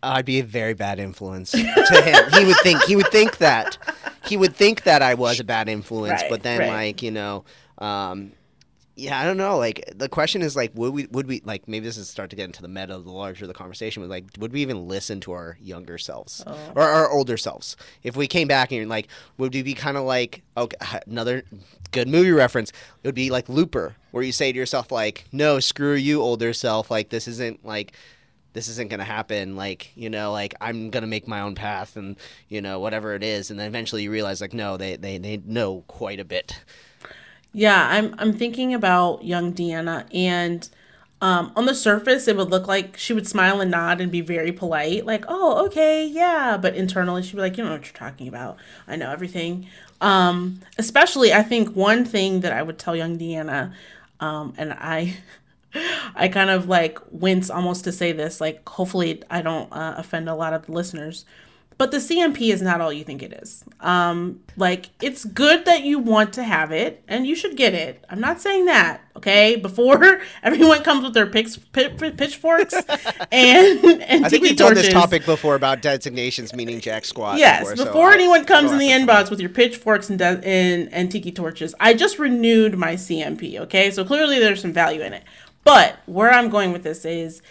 [0.03, 2.31] I'd be a very bad influence to him.
[2.33, 3.79] He would think he would think that
[4.27, 6.69] he would think that I was a bad influence, Right, but then right.
[6.71, 7.45] like you know,
[7.79, 8.33] um,
[8.95, 9.57] yeah, I don't know.
[9.59, 12.37] Like the question is like, would we would we like maybe this is start to
[12.37, 15.33] get into the meta the larger the conversation was like, would we even listen to
[15.33, 16.57] our younger selves Oh.
[16.77, 19.97] or our older selves if we came back and you're like, would we be kind
[19.97, 21.43] of like okay, another
[21.93, 22.71] good movie reference?
[23.03, 26.53] It would be like Looper, where you say to yourself like, no, screw you, older
[26.53, 26.91] self.
[26.91, 27.93] Like this isn't like
[28.53, 32.17] this isn't gonna happen like you know like i'm gonna make my own path and
[32.49, 35.37] you know whatever it is and then eventually you realize like no they they, they
[35.39, 36.63] know quite a bit
[37.53, 40.69] Yeah, I'm I'm thinking about young Deanna and
[41.21, 44.21] um, on the surface it would look like she would smile and nod and be
[44.23, 46.57] very polite, like, oh, okay, yeah.
[46.61, 48.57] But internally she'd be like, you know what you're talking about.
[48.89, 49.69] I know everything.
[50.01, 53.73] Um, especially I think one thing that I would tell young Deanna,
[54.21, 55.17] um, and I
[56.15, 60.29] I kind of like wince almost to say this, like hopefully I don't uh, offend
[60.29, 61.25] a lot of listeners.
[61.79, 63.65] But the CMP is not all you think it is.
[63.81, 68.05] Um, like it's good that you want to have it and you should get it.
[68.09, 69.57] I'm not saying that, okay?
[69.57, 72.75] Before everyone comes with their picks, pi- pi- pitchforks
[73.33, 77.67] and and i think we've done this topic before about designations meaning jack squat Yes,
[77.77, 81.11] so before I- anyone comes in the inbox with your pitchforks and, de- and and
[81.11, 83.59] tiki torches, I just renewed my CMP.
[83.61, 85.25] Okay, so clearly there's some value in it.
[85.65, 87.43] But where I'm going with this is,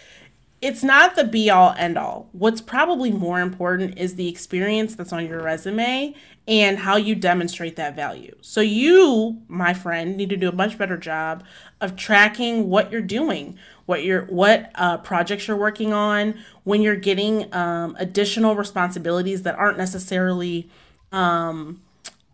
[0.60, 2.28] it's not the be all end all.
[2.32, 6.14] What's probably more important is the experience that's on your resume
[6.46, 8.36] and how you demonstrate that value.
[8.40, 11.44] So you, my friend, need to do a much better job
[11.80, 16.96] of tracking what you're doing, what you're what uh, projects you're working on, when you're
[16.96, 20.70] getting um, additional responsibilities that aren't necessarily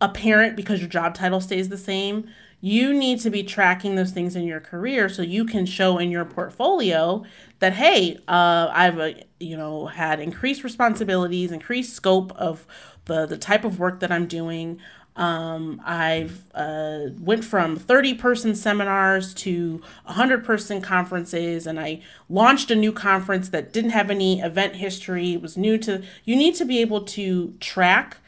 [0.01, 2.29] apparent because your job title stays the same.
[2.61, 6.11] You need to be tracking those things in your career so you can show in
[6.11, 7.25] your portfolio
[7.61, 12.67] that hey, uh, I've uh, you know had increased responsibilities, increased scope of
[13.05, 14.81] the the type of work that I'm doing.
[15.15, 22.71] Um, I've uh, went from 30 person seminars to 100 person conferences, and I launched
[22.71, 25.33] a new conference that didn't have any event history.
[25.33, 26.03] It was new to.
[26.25, 28.19] You need to be able to track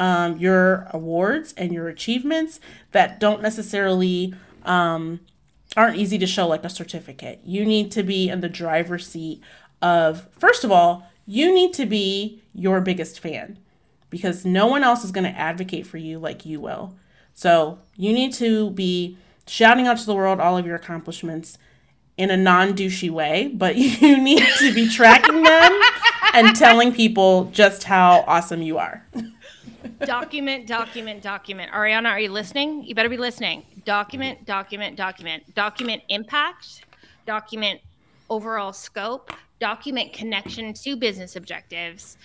[0.00, 2.58] um, your awards and your achievements
[2.92, 4.34] that don't necessarily
[4.64, 5.20] um,
[5.76, 7.40] aren't easy to show like a certificate.
[7.44, 9.42] You need to be in the driver's seat
[9.82, 13.58] of first of all you need to be your biggest fan
[14.08, 16.96] because no one else is going to advocate for you like you will.
[17.34, 21.58] So you need to be shouting out to the world all of your accomplishments
[22.16, 25.80] in a non douchey way, but you need to be tracking them
[26.32, 29.06] and telling people just how awesome you are.
[30.04, 31.70] document, document, document.
[31.72, 32.84] Arianna, are you listening?
[32.84, 33.64] You better be listening.
[33.84, 35.54] Document, document, document.
[35.54, 36.84] Document impact,
[37.26, 37.80] document
[38.28, 42.16] overall scope, document connection to business objectives.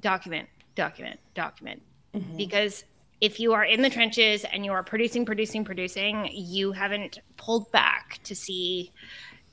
[0.00, 1.82] Document, document, document.
[2.14, 2.36] Mm-hmm.
[2.36, 2.84] Because
[3.20, 7.70] if you are in the trenches and you are producing, producing, producing, you haven't pulled
[7.72, 8.92] back to see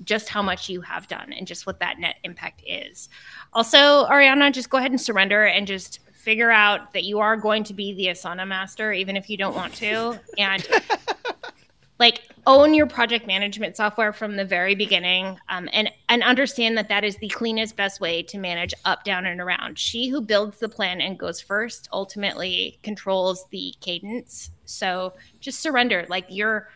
[0.03, 3.07] just how much you have done and just what that net impact is.
[3.53, 7.63] Also, Arianna, just go ahead and surrender and just figure out that you are going
[7.65, 10.19] to be the Asana master, even if you don't want to.
[10.37, 10.67] And
[11.99, 16.89] like own your project management software from the very beginning um, and and understand that
[16.89, 20.57] that is the cleanest best way to manage up down and around she who builds
[20.57, 26.69] the plan and goes first ultimately controls the cadence so just surrender like you're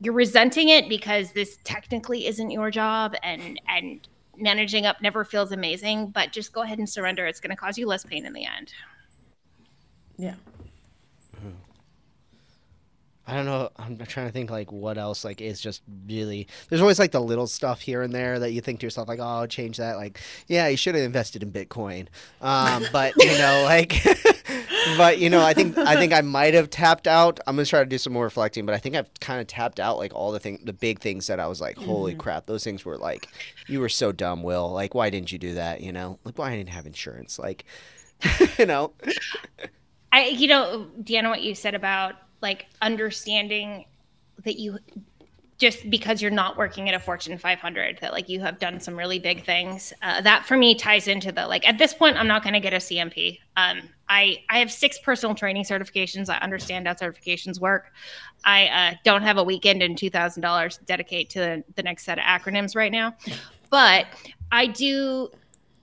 [0.00, 4.06] you're resenting it because this technically isn't your job and and
[4.38, 7.78] managing up never feels amazing but just go ahead and surrender it's going to cause
[7.78, 8.72] you less pain in the end
[10.16, 10.34] yeah
[13.26, 13.70] I don't know.
[13.76, 16.46] I'm trying to think like what else like is just really.
[16.68, 19.18] There's always like the little stuff here and there that you think to yourself like,
[19.20, 19.96] oh, change that.
[19.96, 22.08] Like, yeah, you should have invested in Bitcoin.
[22.42, 23.94] Um, but you know, like,
[24.96, 27.40] but you know, I think I think I might have tapped out.
[27.46, 29.80] I'm gonna try to do some more reflecting, but I think I've kind of tapped
[29.80, 32.20] out like all the thing, the big things that I was like, holy mm-hmm.
[32.20, 33.28] crap, those things were like,
[33.66, 34.70] you were so dumb, Will.
[34.70, 35.80] Like, why didn't you do that?
[35.80, 37.38] You know, like why I didn't have insurance?
[37.38, 37.64] Like,
[38.58, 38.92] you know.
[40.12, 43.86] I, you know, Deanna, what you said about like understanding
[44.44, 44.78] that you
[45.58, 48.96] just because you're not working at a Fortune 500, that like you have done some
[48.96, 49.92] really big things.
[50.02, 52.60] Uh, that for me ties into the like at this point, I'm not going to
[52.60, 53.38] get a CMP.
[53.56, 56.28] Um, I I have six personal training certifications.
[56.28, 57.92] I understand how certifications work.
[58.44, 61.82] I uh, don't have a weekend and two thousand dollars to dedicate to the, the
[61.82, 63.14] next set of acronyms right now,
[63.70, 64.06] but
[64.50, 65.30] I do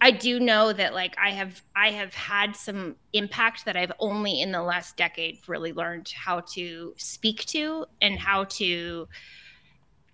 [0.02, 4.42] I do know that like I have I have had some impact that I've only
[4.42, 9.08] in the last decade really learned how to speak to and how to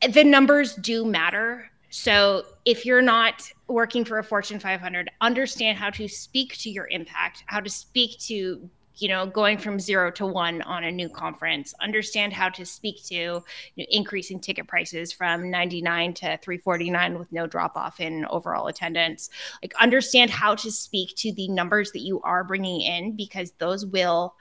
[0.02, 1.70] the numbers do matter.
[1.90, 6.88] So if you're not working for a Fortune 500, understand how to speak to your
[6.88, 8.70] impact, how to speak to
[9.00, 13.04] you know going from zero to one on a new conference understand how to speak
[13.04, 13.44] to you
[13.78, 19.30] know, increasing ticket prices from 99 to 349 with no drop off in overall attendance
[19.62, 23.86] like understand how to speak to the numbers that you are bringing in because those
[23.86, 24.36] will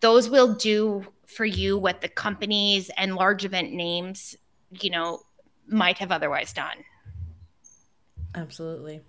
[0.00, 4.36] those will do for you what the companies and large event names
[4.82, 5.20] you know
[5.68, 6.76] might have otherwise done
[8.34, 9.00] absolutely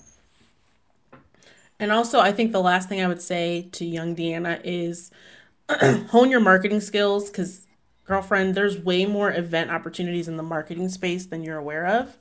[1.79, 5.11] and also, I think the last thing I would say to young Deanna is
[5.69, 7.67] hone your marketing skills because,
[8.05, 12.17] girlfriend, there's way more event opportunities in the marketing space than you're aware of.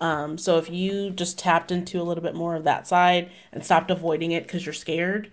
[0.00, 3.64] Um, so if you just tapped into a little bit more of that side and
[3.64, 5.30] stopped avoiding it because you're scared,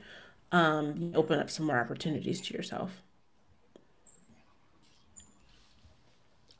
[0.51, 3.01] um, you open up some more opportunities to yourself.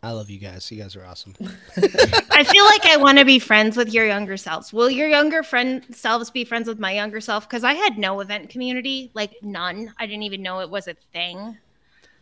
[0.02, 0.72] I love you guys.
[0.72, 1.34] You guys are awesome.
[1.78, 4.72] I feel like I want to be friends with your younger selves.
[4.72, 7.48] Will your younger friend selves be friends with my younger self?
[7.50, 9.94] Because I had no event community, like none.
[10.00, 11.58] I didn't even know it was a thing.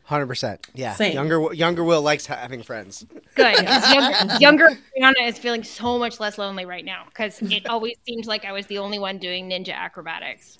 [0.05, 0.65] Hundred percent.
[0.73, 0.93] Yeah.
[0.93, 1.13] Same.
[1.13, 3.05] Younger younger Will likes having friends.
[3.35, 3.61] Good.
[3.91, 8.25] younger, younger Brianna is feeling so much less lonely right now because it always seemed
[8.25, 10.57] like I was the only one doing ninja acrobatics.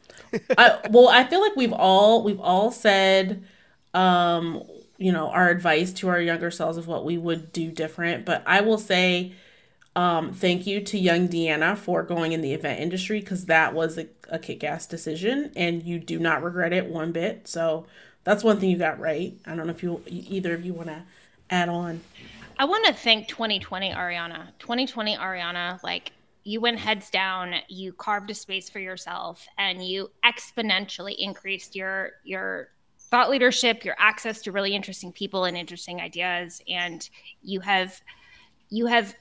[0.57, 3.43] I, well, I feel like we've all we've all said
[3.93, 4.63] um
[4.98, 8.26] you know our advice to our younger selves of what we would do different.
[8.26, 9.34] But i will say
[9.98, 13.98] um, thank you to young deanna for going in the event industry because that was
[13.98, 17.48] a, a kick-ass decision and you do not regret it one bit.
[17.48, 17.88] So
[18.24, 19.34] that's one thing you got right.
[19.48, 21.02] I don't know if you either of you want to
[21.50, 22.02] add on.
[22.60, 24.50] I want to thank 2020 arianna.
[24.60, 26.12] 2020 arianna like
[26.43, 32.12] you went heads down you carved a space for yourself and you exponentially increased your
[32.24, 32.70] your
[33.10, 37.10] thought leadership, your access to really interesting people and interesting ideas, and
[37.41, 37.99] you have
[38.70, 39.16] you have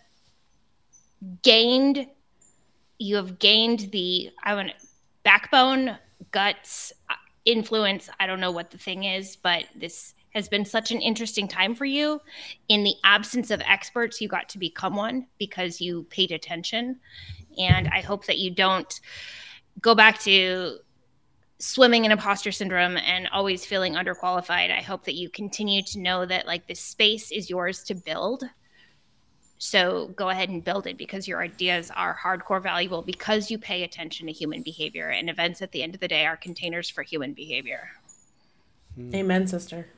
[1.42, 2.06] gained
[2.98, 4.72] you have gained the I want
[5.22, 5.98] backbone,
[6.30, 7.14] guts, uh,
[7.44, 8.08] influence.
[8.20, 11.74] I don't know what the thing is, but this has been such an interesting time
[11.74, 12.20] for you.
[12.68, 17.00] In the absence of experts, you got to become one because you paid attention.
[17.58, 19.00] And I hope that you don't
[19.80, 20.78] go back to
[21.58, 26.26] swimming in imposter syndrome and always feeling underqualified i hope that you continue to know
[26.26, 28.44] that like this space is yours to build
[29.58, 33.82] So go ahead and build it because your ideas are hardcore valuable because you pay
[33.82, 35.08] attention to human behavior.
[35.10, 37.90] And events at the end of the day are containers for human behavior.
[39.14, 39.88] Amen, sister.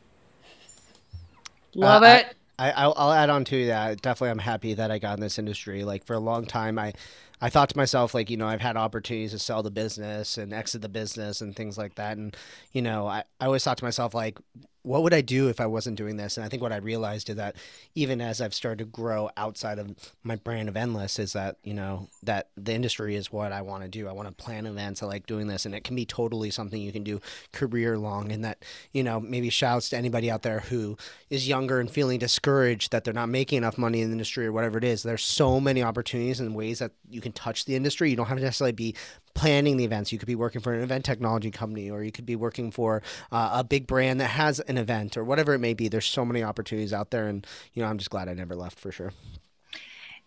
[1.74, 2.36] Love Uh, it.
[2.58, 4.02] I, I'll, I'll add on to that.
[4.02, 5.84] Definitely, I'm happy that I got in this industry.
[5.84, 6.92] Like for a long time, I,
[7.40, 10.52] I thought to myself, like you know, I've had opportunities to sell the business and
[10.52, 12.16] exit the business and things like that.
[12.16, 12.36] And
[12.72, 14.38] you know, I, I always thought to myself, like,
[14.82, 16.36] what would I do if I wasn't doing this?
[16.36, 17.56] And I think what I realized is that
[17.94, 21.74] even as I've started to grow outside of my brand of Endless, is that you
[21.74, 24.08] know that the industry is what I want to do.
[24.08, 25.02] I want to plan events.
[25.02, 27.20] I like doing this, and it can be totally something you can do
[27.52, 28.30] career long.
[28.30, 30.96] And that you know maybe shouts to anybody out there who
[31.30, 34.52] is younger and feeling discouraged that they're not making enough money in the industry or
[34.52, 35.02] whatever it is.
[35.02, 38.10] There's so many opportunities and ways that you can touch the industry.
[38.10, 38.94] You don't have to necessarily be
[39.34, 40.12] planning the events.
[40.12, 43.02] You could be working for an event technology company, or you could be working for
[43.32, 45.88] uh, a big brand that has an event, or whatever it may be.
[45.88, 48.78] There's so many opportunities out there, and you know, I'm just glad I never left
[48.78, 49.12] for sure.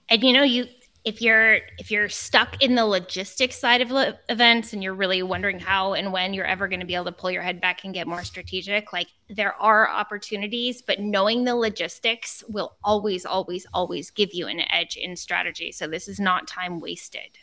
[0.10, 0.68] and you know you
[1.04, 5.24] if you're if you're stuck in the logistics side of le- events and you're really
[5.24, 7.84] wondering how and when you're ever going to be able to pull your head back
[7.84, 13.66] and get more strategic like there are opportunities but knowing the logistics will always always
[13.74, 17.38] always give you an edge in strategy so this is not time wasted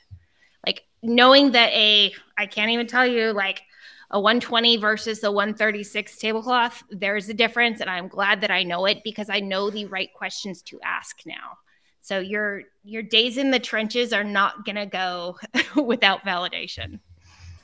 [1.03, 3.63] knowing that a i can't even tell you like
[4.11, 8.87] a 120 versus a 136 tablecloth there's a difference and i'm glad that i know
[8.87, 11.59] it because i know the right questions to ask now
[12.09, 15.37] so your your days in the trenches are not to go
[15.77, 17.01] without validation.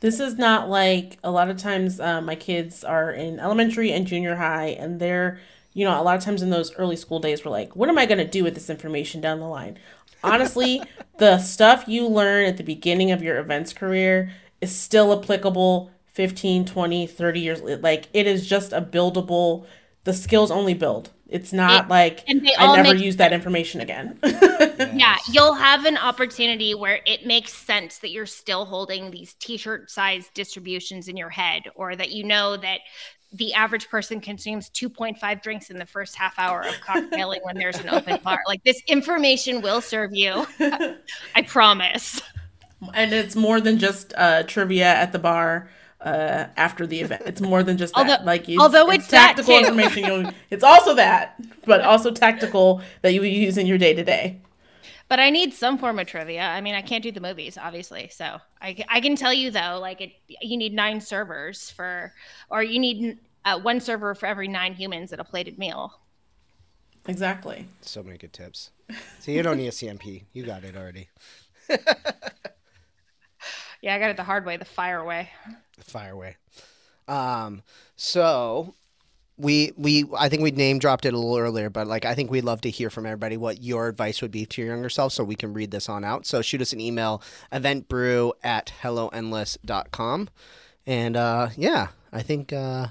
[0.01, 4.07] This is not like a lot of times uh, my kids are in elementary and
[4.07, 5.41] junior high, and they're,
[5.72, 7.97] you know, a lot of times in those early school days, we're like, what am
[7.97, 9.78] I to do with this information down the line?
[10.24, 10.82] Honestly,
[11.18, 16.64] the stuff you learn at the beginning of your events career is still applicable 15,
[16.64, 17.60] 20, 30 years.
[17.82, 19.66] Like, it is just a buildable,
[20.04, 21.10] the skills only build.
[21.28, 24.18] It's not It- like I never use that information again.
[24.96, 29.90] Yeah, you'll have an opportunity where it makes sense that you're still holding these t-shirt
[29.90, 32.80] size distributions in your head or that you know that
[33.35, 37.78] the average person consumes 2.5 drinks in the first half hour of cocktailing when there's
[37.80, 38.39] an open bar.
[38.47, 40.47] Like this information will serve you.
[41.35, 42.22] I promise.
[42.95, 45.68] and it's more than just uh, trivia at the bar
[46.01, 47.22] uh, after the event.
[47.26, 48.09] It's more than just that.
[48.09, 50.05] Although- like it's, although it's that tactical information.
[50.05, 54.41] You'll, it's also that, but also tactical that you use in your day to day.
[55.09, 56.42] But I need some form of trivia.
[56.42, 58.09] I mean, I can't do the movies, obviously.
[58.09, 62.12] So I, I can tell you though, like it, you need nine servers for,
[62.50, 66.00] or you need uh, one server for every nine humans at a plated meal.
[67.07, 67.66] Exactly.
[67.82, 68.70] So many good tips.
[69.20, 70.24] So you don't need a CMP.
[70.32, 71.09] You got it already.
[73.84, 75.28] Yeah, I got it the hard way, the fire way.
[75.76, 76.36] The fire away.
[77.07, 77.62] Um,
[77.96, 78.74] so
[79.37, 82.30] we we I think we name dropped it a little earlier, but like I think
[82.30, 85.12] we'd love to hear from everybody what your advice would be to your younger self
[85.12, 86.26] so we can read this on out.
[86.26, 87.22] So shoot us an email,
[87.53, 90.28] eventbrew at helloendless.com.
[90.87, 92.89] And uh yeah, I think uh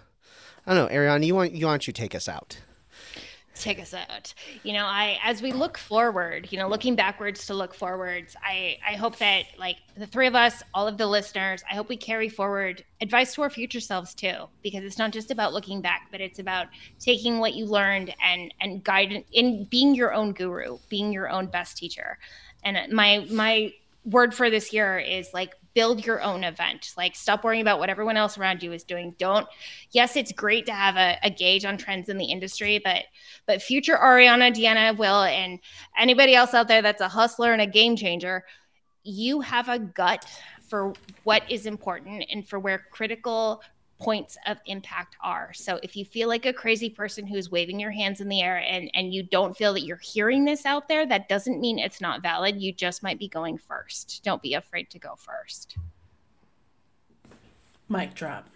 [0.65, 2.57] I don't know, Arianna, you want you want you take us out.
[3.55, 4.33] Take us out.
[4.63, 8.77] You know i as we look forward you know looking backwards to look forwards i
[8.87, 11.97] i hope that like the three of us all of the listeners i hope we
[11.97, 16.07] carry forward advice to our future selves too because it's not just about looking back
[16.11, 16.67] but it's about
[16.99, 21.47] taking what you learned and and guide in being your own guru being your own
[21.47, 22.17] best teacher.
[22.63, 23.73] And my my
[24.05, 26.93] word for this year is like build your own event.
[26.97, 29.15] Like stop worrying about what everyone else around you is doing.
[29.17, 29.47] Don't
[29.91, 33.03] yes it's great to have a, a gauge on trends in the industry but
[33.45, 35.59] but future arianna deanna will and
[35.97, 38.43] anybody else out there that's a hustler and a game changer
[39.03, 40.25] you have a gut
[40.67, 40.93] for
[41.23, 43.61] what is important and for where critical
[44.03, 47.91] points of impact are so if you feel like a crazy person who's waving your
[47.91, 51.05] hands in the air and and you don't feel that you're hearing this out there
[51.05, 54.89] that doesn't mean it's not valid you just might be going first don't be afraid
[54.89, 55.77] to go first
[57.89, 58.47] Mic drop.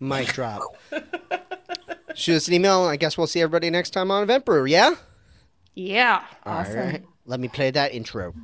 [0.00, 0.62] Mic drop.
[2.14, 2.82] Shoot us an email.
[2.84, 4.64] I guess we'll see everybody next time on Event Brew.
[4.64, 4.94] Yeah.
[5.74, 6.78] yeah Awesome.
[6.78, 7.04] All right.
[7.26, 8.34] Let me play that intro.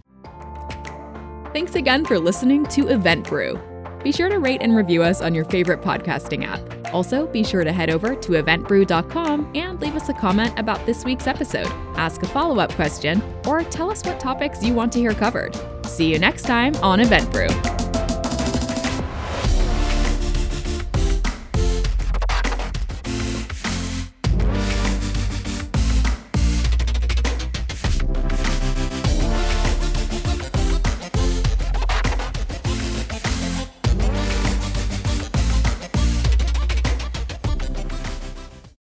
[1.53, 3.59] Thanks again for listening to Event Brew.
[4.05, 6.61] Be sure to rate and review us on your favorite podcasting app.
[6.95, 11.05] Also, be sure to head over to eventbrew.com and leave us a comment about this
[11.05, 15.01] week's episode, ask a follow up question, or tell us what topics you want to
[15.01, 15.59] hear covered.
[15.87, 17.84] See you next time on Event Brew.